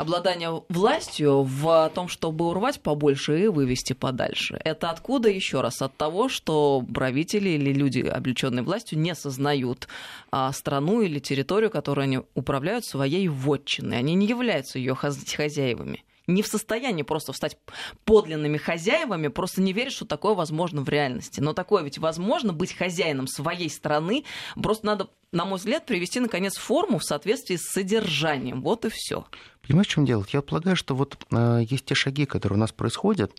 обладание 0.00 0.62
властью 0.68 1.42
в 1.42 1.90
том, 1.94 2.08
чтобы 2.08 2.46
урвать 2.48 2.80
побольше 2.80 3.44
и 3.44 3.48
вывести 3.48 3.92
подальше. 3.92 4.60
Это 4.64 4.90
откуда 4.90 5.28
еще 5.28 5.60
раз? 5.60 5.82
От 5.82 5.96
того, 5.96 6.28
что 6.28 6.84
правители 6.92 7.50
или 7.50 7.72
люди, 7.72 8.00
облеченные 8.00 8.62
властью, 8.62 8.98
не 8.98 9.14
сознают 9.14 9.88
а, 10.30 10.52
страну 10.52 11.02
или 11.02 11.18
территорию, 11.18 11.70
которую 11.70 12.04
они 12.04 12.20
управляют, 12.34 12.84
своей 12.84 13.28
вотчиной. 13.28 13.98
Они 13.98 14.14
не 14.14 14.26
являются 14.26 14.78
ее 14.78 14.94
хозяевами 14.94 16.04
не 16.30 16.42
в 16.42 16.46
состоянии 16.46 17.02
просто 17.02 17.32
стать 17.32 17.58
подлинными 18.04 18.56
хозяевами, 18.56 19.28
просто 19.28 19.60
не 19.60 19.72
верят, 19.72 19.92
что 19.92 20.06
такое 20.06 20.34
возможно 20.34 20.82
в 20.82 20.88
реальности. 20.88 21.40
Но 21.40 21.52
такое 21.52 21.82
ведь 21.82 21.98
возможно 21.98 22.52
быть 22.52 22.72
хозяином 22.72 23.26
своей 23.26 23.68
страны. 23.68 24.24
Просто 24.54 24.86
надо, 24.86 25.08
на 25.32 25.44
мой 25.44 25.58
взгляд, 25.58 25.86
привести, 25.86 26.20
наконец, 26.20 26.56
форму 26.56 26.98
в 26.98 27.04
соответствии 27.04 27.56
с 27.56 27.70
содержанием. 27.70 28.62
Вот 28.62 28.84
и 28.84 28.90
все. 28.90 29.26
Понимаешь, 29.66 29.88
в 29.88 29.90
чем 29.90 30.04
дело? 30.04 30.24
Я 30.32 30.42
полагаю, 30.42 30.76
что 30.76 30.94
вот 30.94 31.16
э, 31.30 31.62
есть 31.68 31.84
те 31.84 31.94
шаги, 31.94 32.26
которые 32.26 32.56
у 32.56 32.60
нас 32.60 32.72
происходят. 32.72 33.32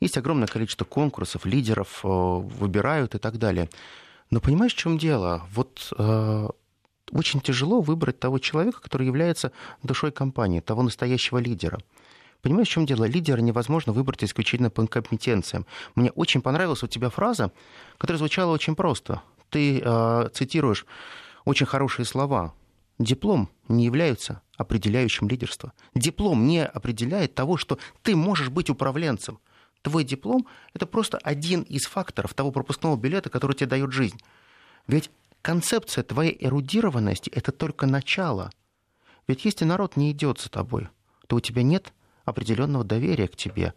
Есть 0.00 0.18
огромное 0.18 0.48
количество 0.48 0.84
конкурсов, 0.84 1.46
лидеров 1.46 2.00
э, 2.04 2.08
выбирают 2.08 3.14
и 3.14 3.18
так 3.18 3.38
далее. 3.38 3.70
Но 4.30 4.40
понимаешь, 4.40 4.74
в 4.74 4.78
чем 4.78 4.98
дело? 4.98 5.46
Вот 5.52 5.92
э, 5.96 6.48
очень 7.12 7.40
тяжело 7.40 7.80
выбрать 7.80 8.18
того 8.18 8.38
человека, 8.38 8.80
который 8.80 9.06
является 9.06 9.52
душой 9.82 10.12
компании, 10.12 10.60
того 10.60 10.82
настоящего 10.82 11.38
лидера. 11.38 11.78
Понимаешь, 12.42 12.68
в 12.68 12.72
чем 12.72 12.84
дело? 12.84 13.04
Лидера 13.04 13.40
невозможно 13.40 13.92
выбрать 13.92 14.22
исключительно 14.22 14.68
по 14.68 14.86
компетенциям. 14.86 15.66
Мне 15.94 16.10
очень 16.10 16.42
понравилась 16.42 16.82
у 16.82 16.86
тебя 16.86 17.08
фраза, 17.08 17.52
которая 17.96 18.18
звучала 18.18 18.52
очень 18.52 18.74
просто. 18.74 19.22
Ты 19.48 19.80
э, 19.82 20.28
цитируешь 20.34 20.84
очень 21.44 21.66
хорошие 21.66 22.04
слова. 22.04 22.52
Диплом 22.98 23.48
не 23.68 23.84
является 23.86 24.42
определяющим 24.56 25.28
лидерство. 25.28 25.72
Диплом 25.94 26.46
не 26.46 26.64
определяет 26.64 27.34
того, 27.34 27.56
что 27.56 27.78
ты 28.02 28.16
можешь 28.16 28.50
быть 28.50 28.70
управленцем. 28.70 29.38
Твой 29.82 30.04
диплом– 30.04 30.46
это 30.74 30.86
просто 30.86 31.18
один 31.18 31.62
из 31.62 31.86
факторов 31.86 32.34
того 32.34 32.50
пропускного 32.50 32.96
билета, 32.96 33.30
который 33.30 33.54
тебе 33.54 33.66
дает 33.66 33.92
жизнь. 33.92 34.18
Ведь 34.86 35.10
концепция 35.42 36.04
твоей 36.04 36.36
эрудированности– 36.40 37.30
это 37.34 37.52
только 37.52 37.86
начало. 37.86 38.50
Ведь 39.26 39.44
если 39.44 39.64
народ 39.64 39.96
не 39.96 40.10
идет 40.10 40.40
за 40.40 40.48
тобой, 40.48 40.88
то 41.26 41.36
у 41.36 41.40
тебя 41.40 41.62
нет 41.62 41.92
определенного 42.24 42.84
доверия 42.84 43.28
к 43.28 43.36
тебе. 43.36 43.74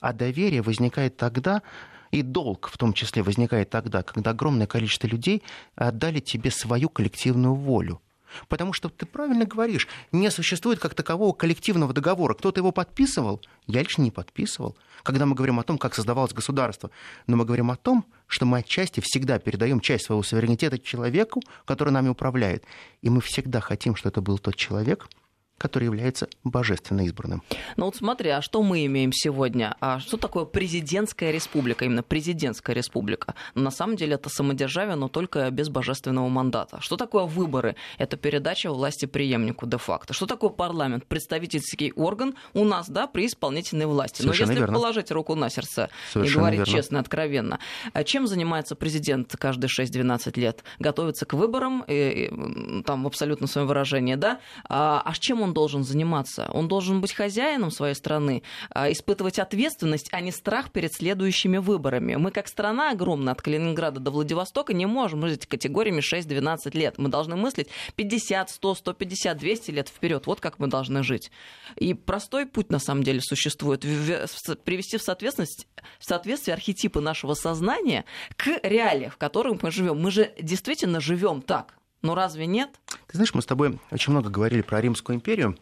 А 0.00 0.12
доверие 0.12 0.62
возникает 0.62 1.16
тогда, 1.16 1.62
и 2.10 2.22
долг 2.22 2.68
в 2.68 2.78
том 2.78 2.92
числе 2.92 3.22
возникает 3.22 3.70
тогда, 3.70 4.02
когда 4.02 4.30
огромное 4.30 4.66
количество 4.66 5.06
людей 5.06 5.42
отдали 5.74 6.20
тебе 6.20 6.50
свою 6.50 6.88
коллективную 6.88 7.54
волю. 7.54 8.00
Потому 8.48 8.72
что 8.72 8.88
ты 8.88 9.06
правильно 9.06 9.44
говоришь, 9.44 9.88
не 10.12 10.30
существует 10.30 10.78
как 10.78 10.94
такового 10.94 11.32
коллективного 11.32 11.92
договора. 11.92 12.34
Кто-то 12.34 12.60
его 12.60 12.72
подписывал, 12.72 13.40
я 13.66 13.80
лично 13.80 14.02
не 14.02 14.10
подписывал. 14.10 14.76
Когда 15.02 15.26
мы 15.26 15.34
говорим 15.34 15.60
о 15.60 15.62
том, 15.62 15.78
как 15.78 15.94
создавалось 15.94 16.32
государство, 16.32 16.90
но 17.26 17.36
мы 17.36 17.44
говорим 17.44 17.70
о 17.70 17.76
том, 17.76 18.04
что 18.26 18.46
мы 18.46 18.58
отчасти 18.58 19.00
всегда 19.00 19.38
передаем 19.38 19.80
часть 19.80 20.06
своего 20.06 20.22
суверенитета 20.22 20.78
человеку, 20.78 21.42
который 21.64 21.90
нами 21.90 22.08
управляет. 22.08 22.64
И 23.02 23.10
мы 23.10 23.20
всегда 23.20 23.60
хотим, 23.60 23.94
чтобы 23.94 24.12
это 24.12 24.20
был 24.20 24.38
тот 24.38 24.56
человек, 24.56 25.08
который 25.58 25.84
является 25.84 26.28
божественно 26.44 27.02
избранным. 27.02 27.42
Ну 27.76 27.86
вот 27.86 27.96
смотри, 27.96 28.30
а 28.30 28.42
что 28.42 28.62
мы 28.62 28.84
имеем 28.86 29.12
сегодня? 29.12 29.74
А 29.80 30.00
что 30.00 30.16
такое 30.18 30.44
президентская 30.44 31.30
республика, 31.30 31.84
именно 31.84 32.02
президентская 32.02 32.76
республика? 32.76 33.34
На 33.54 33.70
самом 33.70 33.96
деле 33.96 34.14
это 34.14 34.28
самодержавие, 34.28 34.96
но 34.96 35.08
только 35.08 35.50
без 35.50 35.68
божественного 35.70 36.28
мандата. 36.28 36.80
Что 36.80 36.96
такое 36.96 37.24
выборы? 37.24 37.76
Это 37.96 38.16
передача 38.16 38.70
власти 38.70 39.06
преемнику 39.06 39.66
де-факто. 39.66 40.12
Что 40.12 40.26
такое 40.26 40.50
парламент? 40.50 41.06
Представительский 41.06 41.92
орган 41.92 42.34
у 42.52 42.64
нас, 42.64 42.88
да, 42.88 43.06
при 43.06 43.26
исполнительной 43.26 43.86
власти. 43.86 44.22
Совершенно 44.22 44.48
но 44.48 44.52
если 44.52 44.60
верно. 44.60 44.78
положить 44.78 45.10
руку 45.10 45.34
на 45.34 45.48
сердце 45.48 45.88
Совершенно 46.12 46.32
и 46.32 46.38
говорить 46.38 46.58
верно. 46.60 46.72
честно, 46.72 47.00
откровенно, 47.00 47.58
а 47.92 48.04
чем 48.04 48.26
занимается 48.26 48.74
президент 48.76 49.34
каждые 49.36 49.70
6-12 49.70 50.38
лет? 50.38 50.64
Готовится 50.78 51.24
к 51.24 51.32
выборам, 51.32 51.82
и, 51.86 52.28
и, 52.30 52.82
там 52.82 53.04
в 53.04 53.06
абсолютном 53.06 53.48
своем 53.48 53.66
выражении, 53.66 54.16
да? 54.16 54.40
А, 54.68 55.02
а 55.04 55.14
с 55.14 55.18
чем 55.18 55.40
он 55.42 55.45
должен 55.52 55.84
заниматься? 55.84 56.50
Он 56.52 56.68
должен 56.68 57.00
быть 57.00 57.12
хозяином 57.12 57.70
своей 57.70 57.94
страны, 57.94 58.42
а, 58.70 58.90
испытывать 58.90 59.38
ответственность, 59.38 60.08
а 60.12 60.20
не 60.20 60.32
страх 60.32 60.70
перед 60.70 60.92
следующими 60.92 61.58
выборами. 61.58 62.16
Мы 62.16 62.30
как 62.30 62.48
страна 62.48 62.90
огромная, 62.90 63.32
от 63.32 63.42
Калининграда 63.42 64.00
до 64.00 64.10
Владивостока, 64.10 64.74
не 64.74 64.86
можем 64.86 65.20
мыслить 65.20 65.46
категориями 65.46 66.00
6-12 66.00 66.74
лет. 66.74 66.98
Мы 66.98 67.08
должны 67.08 67.36
мыслить 67.36 67.68
50, 67.96 68.50
100, 68.50 68.74
150, 68.74 69.36
200 69.36 69.70
лет 69.70 69.88
вперед. 69.88 70.26
Вот 70.26 70.40
как 70.40 70.58
мы 70.58 70.66
должны 70.66 71.02
жить. 71.02 71.30
И 71.76 71.94
простой 71.94 72.46
путь, 72.46 72.70
на 72.70 72.78
самом 72.78 73.02
деле, 73.02 73.20
существует. 73.20 73.80
Привести 74.64 74.98
в 74.98 75.02
соответственность, 75.02 75.66
в 75.98 76.04
соответствие 76.04 76.54
архетипы 76.54 77.00
нашего 77.00 77.34
сознания 77.34 78.04
к 78.36 78.60
реалиям, 78.62 79.10
в 79.10 79.16
которых 79.16 79.62
мы 79.62 79.70
живем. 79.70 80.00
Мы 80.00 80.10
же 80.10 80.32
действительно 80.40 81.00
живем 81.00 81.42
так. 81.42 81.75
Ну 82.02 82.14
разве 82.14 82.46
нет? 82.46 82.70
Ты 83.06 83.16
знаешь, 83.16 83.34
мы 83.34 83.42
с 83.42 83.46
тобой 83.46 83.78
очень 83.90 84.12
много 84.12 84.30
говорили 84.30 84.62
про 84.62 84.80
Римскую 84.80 85.16
империю. 85.16 85.56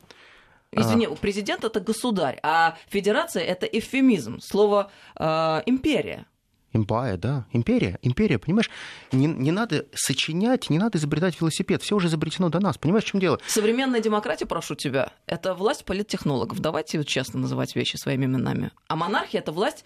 Извини, 0.72 1.08
президент 1.20 1.64
это 1.64 1.80
государь, 1.80 2.38
а 2.42 2.76
федерация 2.88 3.44
это 3.44 3.66
эвфемизм. 3.66 4.40
Слово 4.40 4.90
э, 5.18 5.62
империя. 5.66 6.26
Импая, 6.72 7.16
да, 7.16 7.46
империя, 7.52 8.00
империя, 8.02 8.40
понимаешь? 8.40 8.68
Не, 9.12 9.26
не 9.26 9.52
надо 9.52 9.86
сочинять, 9.94 10.70
не 10.70 10.80
надо 10.80 10.98
изобретать 10.98 11.40
велосипед, 11.40 11.82
все 11.82 11.94
уже 11.94 12.08
изобретено 12.08 12.48
до 12.48 12.58
нас, 12.58 12.78
понимаешь, 12.78 13.04
в 13.04 13.06
чем 13.06 13.20
дело? 13.20 13.38
Современная 13.46 14.00
демократия, 14.00 14.44
прошу 14.44 14.74
тебя, 14.74 15.12
это 15.26 15.54
власть 15.54 15.84
политтехнологов. 15.84 16.58
Давайте 16.58 16.98
вот 16.98 17.06
честно 17.06 17.38
называть 17.38 17.76
вещи 17.76 17.96
своими 17.96 18.24
именами. 18.24 18.72
А 18.88 18.96
монархия 18.96 19.38
это 19.38 19.52
власть 19.52 19.84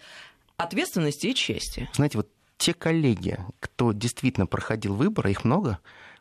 ответственности 0.57 1.27
и 1.27 1.35
чести. 1.35 1.87
Знаете, 1.93 2.17
вот 2.17 2.27
те 2.57 2.73
коллеги, 2.73 3.37
кто 3.59 3.93
действительно 3.93 4.47
проходил 4.47 4.95
выборы, 4.95 5.29
их 5.29 5.45
много, 5.45 5.77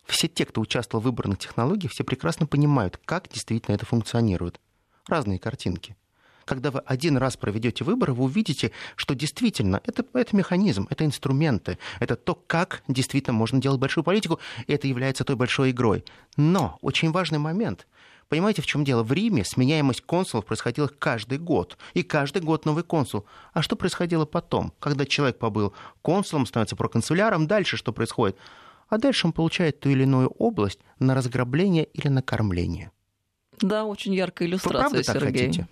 все 0.08 0.28
те, 0.28 0.44
кто 0.44 0.60
участвовал 0.60 1.02
в 1.02 1.04
выборных 1.04 1.38
технологиях, 1.38 1.92
все 1.92 2.04
прекрасно 2.04 2.46
понимают, 2.46 2.98
как 3.04 3.28
действительно 3.28 3.74
это 3.74 3.86
функционирует. 3.86 4.60
Разные 5.06 5.38
картинки. 5.38 5.96
Когда 6.44 6.70
вы 6.70 6.80
один 6.80 7.18
раз 7.18 7.36
проведете 7.36 7.84
выборы, 7.84 8.14
вы 8.14 8.24
увидите, 8.24 8.72
что 8.96 9.14
действительно 9.14 9.82
это, 9.84 10.02
это 10.14 10.34
механизм, 10.34 10.86
это 10.88 11.04
инструменты, 11.04 11.78
это 12.00 12.16
то, 12.16 12.34
как 12.34 12.82
действительно 12.88 13.34
можно 13.34 13.60
делать 13.60 13.78
большую 13.78 14.02
политику, 14.02 14.40
и 14.66 14.72
это 14.72 14.88
является 14.88 15.24
той 15.24 15.36
большой 15.36 15.72
игрой. 15.72 16.04
Но 16.38 16.78
очень 16.80 17.12
важный 17.12 17.38
момент. 17.38 17.86
Понимаете, 18.30 18.62
в 18.62 18.66
чем 18.66 18.84
дело? 18.84 19.02
В 19.02 19.12
Риме 19.12 19.44
сменяемость 19.44 20.02
консулов 20.02 20.46
происходила 20.46 20.86
каждый 20.86 21.38
год. 21.38 21.78
И 21.94 22.02
каждый 22.02 22.42
год 22.42 22.64
новый 22.66 22.84
консул. 22.84 23.24
А 23.52 23.62
что 23.62 23.74
происходило 23.76 24.26
потом? 24.26 24.72
Когда 24.80 25.06
человек 25.06 25.38
побыл 25.38 25.74
консулом, 26.02 26.46
становится 26.46 26.76
проконсуляром, 26.76 27.46
дальше 27.46 27.76
что 27.76 27.92
происходит? 27.92 28.36
А 28.88 28.98
дальше 28.98 29.26
он 29.26 29.32
получает 29.32 29.80
ту 29.80 29.90
или 29.90 30.02
иную 30.02 30.28
область 30.28 30.80
на 30.98 31.14
разграбление 31.14 31.84
или 31.84 32.08
на 32.08 32.22
кормление. 32.22 32.90
Да, 33.60 33.84
очень 33.84 34.14
яркая 34.14 34.48
Вы 34.48 34.52
иллюстрация, 34.52 34.80
правда 34.80 35.02
так 35.02 35.16
Сергей. 35.16 35.46
хотите? 35.46 35.68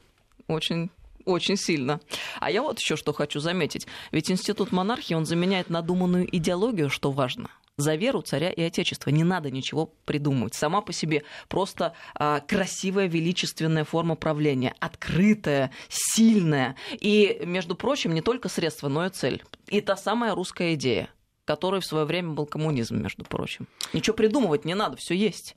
Очень 0.48 0.90
очень 1.24 1.56
сильно. 1.56 2.00
А 2.38 2.50
я 2.50 2.62
вот 2.62 2.78
еще 2.78 2.94
что 2.94 3.12
хочу 3.12 3.40
заметить. 3.40 3.86
Ведь 4.12 4.30
институт 4.30 4.70
монархии, 4.70 5.14
он 5.14 5.26
заменяет 5.26 5.70
надуманную 5.70 6.24
идеологию, 6.36 6.88
что 6.88 7.10
важно. 7.10 7.50
За 7.76 7.94
веру 7.94 8.22
царя 8.22 8.50
и 8.50 8.62
отечества 8.62 9.10
не 9.10 9.22
надо 9.22 9.50
ничего 9.50 9.92
придумывать. 10.06 10.54
Сама 10.54 10.80
по 10.80 10.94
себе 10.94 11.24
просто 11.48 11.92
а, 12.14 12.40
красивая, 12.40 13.06
величественная 13.06 13.84
форма 13.84 14.14
правления, 14.14 14.74
открытая, 14.80 15.70
сильная. 15.88 16.76
И, 16.92 17.42
между 17.44 17.74
прочим, 17.74 18.14
не 18.14 18.22
только 18.22 18.48
средство, 18.48 18.88
но 18.88 19.04
и 19.04 19.10
цель. 19.10 19.44
И 19.68 19.82
та 19.82 19.96
самая 19.96 20.34
русская 20.34 20.74
идея, 20.74 21.10
которой 21.46 21.80
в 21.80 21.86
свое 21.86 22.04
время 22.04 22.32
был 22.32 22.44
коммунизм, 22.44 22.96
между 22.96 23.24
прочим. 23.24 23.66
Ничего 23.94 24.14
придумывать 24.14 24.66
не 24.66 24.74
надо, 24.74 24.96
все 24.96 25.14
есть. 25.14 25.56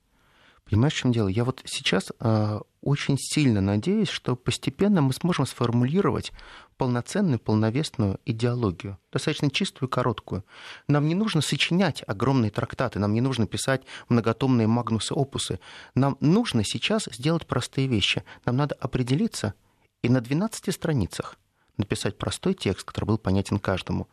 Понимаешь, 0.69 0.93
в 0.93 0.97
чем 0.97 1.11
дело? 1.11 1.27
Я 1.27 1.45
вот 1.45 1.63
сейчас 1.65 2.11
э, 2.19 2.59
очень 2.81 3.17
сильно 3.17 3.59
надеюсь, 3.59 4.07
что 4.07 4.35
постепенно 4.35 5.01
мы 5.01 5.13
сможем 5.13 5.47
сформулировать 5.47 6.31
полноценную, 6.77 7.39
полновесную 7.39 8.19
идеологию, 8.23 8.99
достаточно 9.11 9.49
чистую 9.49 9.89
короткую. 9.89 10.45
Нам 10.87 11.07
не 11.07 11.15
нужно 11.15 11.41
сочинять 11.41 12.03
огромные 12.05 12.51
трактаты, 12.51 12.99
нам 12.99 13.13
не 13.13 13.21
нужно 13.21 13.47
писать 13.47 13.81
многотомные 14.09 14.67
магнусы-опусы. 14.67 15.59
Нам 15.95 16.17
нужно 16.19 16.63
сейчас 16.63 17.09
сделать 17.11 17.47
простые 17.47 17.87
вещи. 17.87 18.23
Нам 18.45 18.55
надо 18.55 18.75
определиться 18.75 19.55
и 20.03 20.09
на 20.09 20.21
12 20.21 20.73
страницах 20.73 21.37
написать 21.77 22.17
простой 22.17 22.53
текст, 22.53 22.85
который 22.85 23.05
был 23.05 23.17
понятен 23.17 23.57
каждому. 23.57 24.07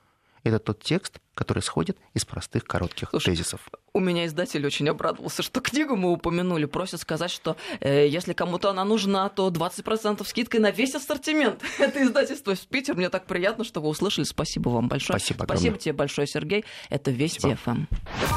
Это 0.47 0.61
тот 0.61 0.81
текст, 0.81 1.19
который 1.35 1.61
сходит 1.61 1.99
из 2.15 2.25
простых 2.25 2.65
коротких 2.65 3.11
Слушай, 3.11 3.35
тезисов. 3.35 3.61
У 3.93 3.99
меня 3.99 4.27
издатель 4.27 4.65
очень 4.65 4.89
обрадовался, 4.89 5.43
что 5.43 5.61
книгу 5.61 5.97
мы 5.97 6.13
упомянули. 6.13 6.67
Просит 6.67 7.01
сказать, 7.01 7.33
что 7.33 7.57
э, 7.81 8.07
если 8.07 8.33
кому-то 8.33 8.71
она 8.71 8.85
нужна, 8.85 9.29
то 9.29 9.49
20% 9.49 10.25
скидкой 10.25 10.61
на 10.61 10.71
весь 10.71 10.95
ассортимент. 10.95 11.63
Это 11.81 12.03
издательство 12.05 12.53
из 12.53 12.61
Питера. 12.61 12.95
Мне 12.95 13.09
так 13.11 13.27
приятно, 13.27 13.65
что 13.65 13.81
вы 13.81 13.89
услышали. 13.89 14.25
Спасибо 14.25 14.69
вам 14.69 14.89
большое. 14.89 15.19
Спасибо 15.19 15.45
Спасибо 15.45 15.79
тебе 15.79 15.93
большое, 15.95 16.29
Сергей. 16.29 16.65
Это 16.91 17.11
Вести 17.11 17.41
Спасибо. 17.41 17.59
ФМ. 17.65 17.87